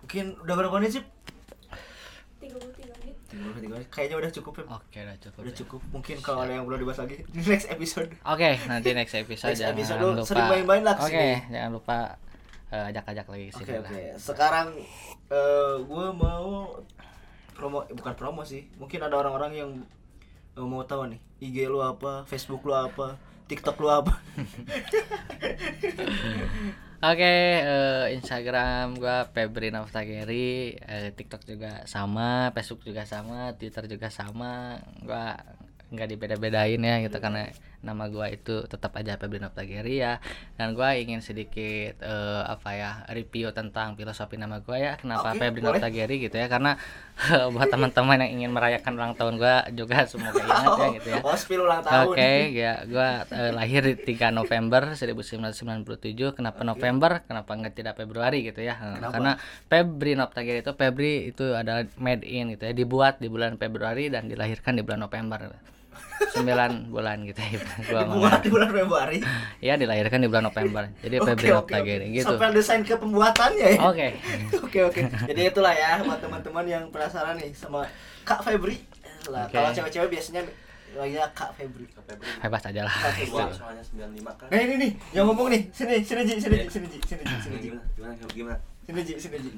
Mungkin 0.01 0.33
udah 0.41 0.55
berapa 0.55 0.73
menit 0.75 0.97
sih? 0.97 1.03
33 2.41 2.57
menit 2.97 3.15
30 3.29 3.69
menit. 3.69 3.87
Kayaknya 3.87 4.15
udah 4.17 4.31
cukup 4.33 4.53
ya. 4.57 4.63
oke 4.67 4.97
udah 4.99 5.17
cukup 5.21 5.39
Udah 5.39 5.53
ya. 5.53 5.57
cukup. 5.61 5.81
Mungkin 5.91 6.15
kalau 6.19 6.39
ada 6.41 6.51
yang 6.51 6.65
belum 6.65 6.79
dibahas 6.81 6.99
lagi 6.99 7.21
di 7.33 7.41
next 7.45 7.69
episode. 7.69 8.09
oke 8.23 8.49
nanti 8.65 8.89
next 8.91 9.13
episode 9.13 9.53
Next 9.53 9.61
jangan 9.61 9.75
episode 9.77 9.99
lupa 9.99 10.17
lu 10.17 10.23
sering 10.25 10.47
main-main 10.49 10.81
lah 10.81 10.95
oke 10.97 11.05
ke 11.05 11.13
sini. 11.13 11.53
jangan 11.53 11.71
lupa 11.71 11.97
eh, 12.67 12.89
ajak-ajak 12.89 13.25
lagi 13.27 13.45
Oke 13.47 13.55
sini 13.55 13.71
oke. 13.77 13.85
lah 13.85 13.91
Sekarang 14.17 14.67
eh 15.29 15.73
gue 15.79 16.05
mau 16.11 16.45
promo 17.53 17.77
eh, 17.83 17.93
bukan 17.93 18.13
promo 18.15 18.41
sih. 18.41 18.65
Mungkin 18.75 18.99
ada 18.99 19.13
orang-orang 19.15 19.51
yang 19.53 19.69
mau 20.57 20.81
tahu 20.83 21.07
nih 21.07 21.21
IG 21.39 21.69
lu 21.69 21.79
apa, 21.79 22.25
Facebook 22.25 22.65
lu 22.65 22.73
apa, 22.73 23.15
TikTok 23.51 23.75
lu 23.83 23.91
apa. 23.91 24.15
Oke, 27.01 27.33
eh, 27.59 28.13
Instagram 28.15 28.95
gua 28.95 29.27
Febri 29.33 29.73
Naftageri, 29.73 30.79
eh, 30.79 31.11
TikTok 31.11 31.43
juga 31.43 31.83
sama, 31.83 32.55
Facebook 32.55 32.87
juga 32.87 33.03
sama, 33.03 33.51
Twitter 33.59 33.91
juga 33.91 34.07
sama. 34.07 34.79
Gua 35.03 35.35
nggak 35.91 36.07
dibeda-bedain 36.15 36.79
ya 36.79 36.95
gitu 37.03 37.17
karena 37.19 37.51
nama 37.81 38.07
gua 38.09 38.29
itu 38.29 38.65
tetap 38.69 38.93
aja 38.97 39.17
Febri 39.17 39.41
Naftageri 39.41 40.01
ya. 40.01 40.21
Dan 40.55 40.77
gua 40.77 40.93
ingin 40.93 41.19
sedikit 41.19 41.97
eh, 41.97 42.43
apa 42.45 42.69
ya 42.77 42.91
review 43.09 43.49
tentang 43.51 43.97
filosofi 43.97 44.37
nama 44.37 44.61
gua 44.61 44.77
ya. 44.77 44.93
Kenapa 45.01 45.33
Oke, 45.33 45.41
Febri 45.41 45.61
boleh. 45.65 45.77
Naftageri 45.77 46.15
gitu 46.21 46.37
ya? 46.37 46.47
Karena 46.47 46.77
buat 47.53 47.69
teman-teman 47.69 48.17
yang 48.25 48.31
ingin 48.41 48.51
merayakan 48.53 48.93
ulang 48.97 49.13
tahun 49.13 49.37
gua 49.37 49.65
juga 49.73 50.05
semoga 50.09 50.41
ingat 50.47 50.73
ya 50.77 50.87
gitu 50.97 51.07
ya. 51.09 51.19
Oh, 51.21 51.35
ulang 51.65 51.81
tahun. 51.85 52.05
Oke, 52.09 52.31
ya 52.53 52.73
gua 52.85 53.09
eh, 53.29 53.51
lahir 53.53 53.81
di 53.85 53.95
3 54.17 54.33
November 54.33 54.93
1997. 54.93 56.37
Kenapa 56.37 56.61
November? 56.61 57.21
Kenapa 57.25 57.51
nggak 57.53 57.73
tidak 57.73 57.93
Februari 57.97 58.45
gitu 58.45 58.61
ya? 58.61 58.77
Eh, 58.77 59.01
Kenapa? 59.01 59.13
Karena 59.13 59.31
Febri 59.69 60.11
Noptagir 60.13 60.55
itu 60.61 60.71
Febri 60.77 61.33
itu 61.33 61.45
adalah 61.53 61.85
made 61.97 62.25
in 62.25 62.53
gitu 62.53 62.63
ya, 62.69 62.73
dibuat 62.73 63.17
di 63.17 63.27
bulan 63.29 63.57
Februari 63.57 64.09
dan 64.09 64.29
dilahirkan 64.29 64.77
di 64.77 64.81
bulan 64.85 65.05
November. 65.05 65.53
9 66.29 66.93
bulan 66.93 67.17
gitu 67.25 67.39
ya. 67.41 67.59
Gua. 67.89 68.01
Dibuat 68.05 68.39
di 68.45 68.49
bulan 68.53 68.69
Februari. 68.69 69.19
Ya 69.57 69.73
dilahirkan 69.75 70.21
di 70.21 70.29
bulan 70.29 70.45
November. 70.47 70.83
Jadi 71.01 71.15
Oke, 71.17 71.27
Febri 71.33 71.47
oke, 71.49 71.57
Noptagir 71.57 71.99
oke. 72.05 72.13
gitu. 72.13 72.25
Sampai 72.29 72.53
desain 72.53 72.81
ke 72.85 72.93
pembuatannya 72.93 73.67
ya. 73.77 73.79
Oke. 73.89 74.07
Oke 74.71 74.79
oke. 74.87 75.01
Jadi 75.27 75.41
itulah 75.51 75.73
ya 75.75 75.99
buat 76.05 76.21
teman-teman 76.23 76.63
yang 76.63 76.83
penasaran 76.93 77.35
nih 77.35 77.51
sama 77.51 77.83
Kak 78.23 78.45
Febri. 78.45 78.77
Lah, 79.27 79.45
Oke. 79.49 79.57
kalau 79.57 79.69
cewek-cewek 79.73 80.09
biasanya 80.13 80.41
ya 81.01 81.23
Kak 81.33 81.51
Febri. 81.57 81.85
Bebas 82.39 82.63
aja 82.67 82.81
lah. 82.87 82.93
Kak. 82.93 83.11
Febri. 83.17 83.51
soalnya 83.51 83.83
95 83.83 84.39
kan 84.39 84.47
Nah 84.47 84.59
ini 84.61 84.73
nih 84.79 84.91
yang 85.11 85.25
ngomong 85.27 85.47
nih. 85.51 85.61
Sini 85.73 85.99
sini 86.05 86.21
Ji, 86.23 86.39
sini 86.39 86.55
Ji, 86.61 86.67
sini 86.69 86.87
Ji, 86.87 86.97
sini 87.03 87.23
Ji, 87.23 87.35
sini 87.41 87.57
Ji. 87.59 87.67
gimana 87.71 87.83
gimana 87.95 88.13
gimana 88.31 88.57
Sini 88.87 88.99
Ji, 89.03 89.13
sini 89.19 89.37
Ji. 89.39 89.49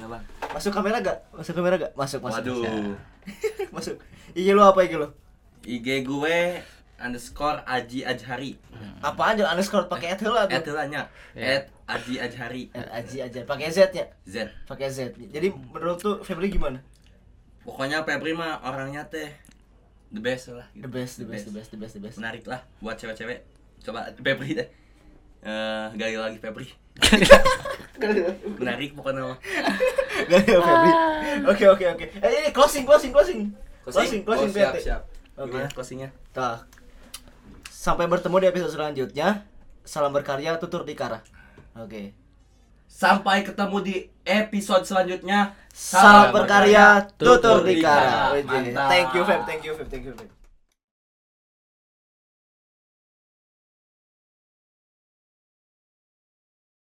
Masuk 0.54 0.72
kamera 0.74 0.98
gak? 1.02 1.18
Masuk 1.34 1.54
kamera 1.58 1.76
gak? 1.78 1.92
Masuk 1.98 2.20
masuk. 2.22 2.42
waduh 2.42 2.94
masuk. 3.76 3.96
IG 4.34 4.48
lu 4.54 4.62
apa 4.62 4.80
IG 4.86 4.98
lu? 4.98 5.08
IG 5.64 6.04
gue 6.04 6.38
underscore 7.04 7.60
Aji 7.68 8.08
Ajhari. 8.08 8.56
Apa 9.04 9.36
aja 9.36 9.52
underscore 9.52 9.92
pakai 9.92 10.16
at 10.16 10.22
heula 10.24 10.48
tuh. 10.48 10.56
At 10.76 10.88
nya. 10.88 11.08
Ya. 11.36 11.60
At 11.60 11.64
Aji 11.88 12.16
Ajhari. 12.20 12.64
At 12.72 12.88
Aji 13.04 13.20
aja 13.20 13.40
pakai 13.44 13.68
Z 13.72 13.92
ya. 13.92 14.06
Z. 14.24 14.48
Pakai 14.68 14.88
Z. 14.88 15.16
Jadi 15.20 15.52
menurut 15.52 16.00
tuh 16.00 16.24
Febri 16.24 16.48
gimana? 16.48 16.80
Pokoknya 17.68 18.04
Febri 18.08 18.32
mah 18.36 18.64
orangnya 18.64 19.08
teh 19.08 19.32
the 20.12 20.24
best 20.24 20.52
lah. 20.52 20.68
The 20.76 20.88
best, 20.88 21.20
the 21.20 21.28
best, 21.28 21.48
the 21.48 21.54
best, 21.56 21.70
the 21.72 21.80
best, 21.80 21.94
the 22.00 22.02
best. 22.04 22.16
Menarik 22.20 22.48
lah 22.48 22.64
buat 22.80 22.96
cewek-cewek. 22.96 23.44
Coba 23.84 24.12
Febri 24.16 24.56
deh. 24.56 24.68
Eh, 25.44 25.88
gali 26.00 26.16
lagi 26.16 26.40
Febri. 26.40 26.72
Menarik 28.60 28.96
pokoknya 28.96 29.28
mah. 29.28 29.40
Ada 30.32 30.40
Febri. 30.40 30.92
Oke 31.52 31.66
oke 31.68 31.86
oke. 32.00 32.06
Eh 32.24 32.30
ini 32.32 32.50
closing 32.56 32.88
closing 32.88 33.12
closing. 33.12 33.52
Closing 33.84 34.24
closing 34.24 34.48
oh, 34.48 34.56
siap, 34.56 34.76
siap. 34.80 35.13
Oke. 35.38 35.58
Gimana 35.58 35.70
closingnya? 35.74 36.10
Tah. 36.30 36.66
Sampai 37.70 38.06
bertemu 38.06 38.38
di 38.40 38.48
episode 38.48 38.74
selanjutnya. 38.74 39.44
Salam 39.84 40.14
berkarya 40.16 40.56
tutur 40.62 40.88
di 40.88 40.96
kara. 40.96 41.20
Oke. 41.76 42.14
Sampai 42.88 43.42
ketemu 43.42 43.78
di 43.82 43.96
episode 44.24 44.86
selanjutnya. 44.86 45.58
Salam 45.74 46.30
berkarya 46.30 47.10
tutur 47.18 47.66
di 47.66 47.82
Dikara. 47.82 48.38
kara. 48.38 48.86
Thank 48.88 49.18
you 49.18 49.24
Feb, 49.26 49.42
thank 49.50 49.62
you 49.66 49.74
Feb, 49.74 49.88
thank 49.90 50.06
you 50.06 50.14
Feb. 50.14 50.43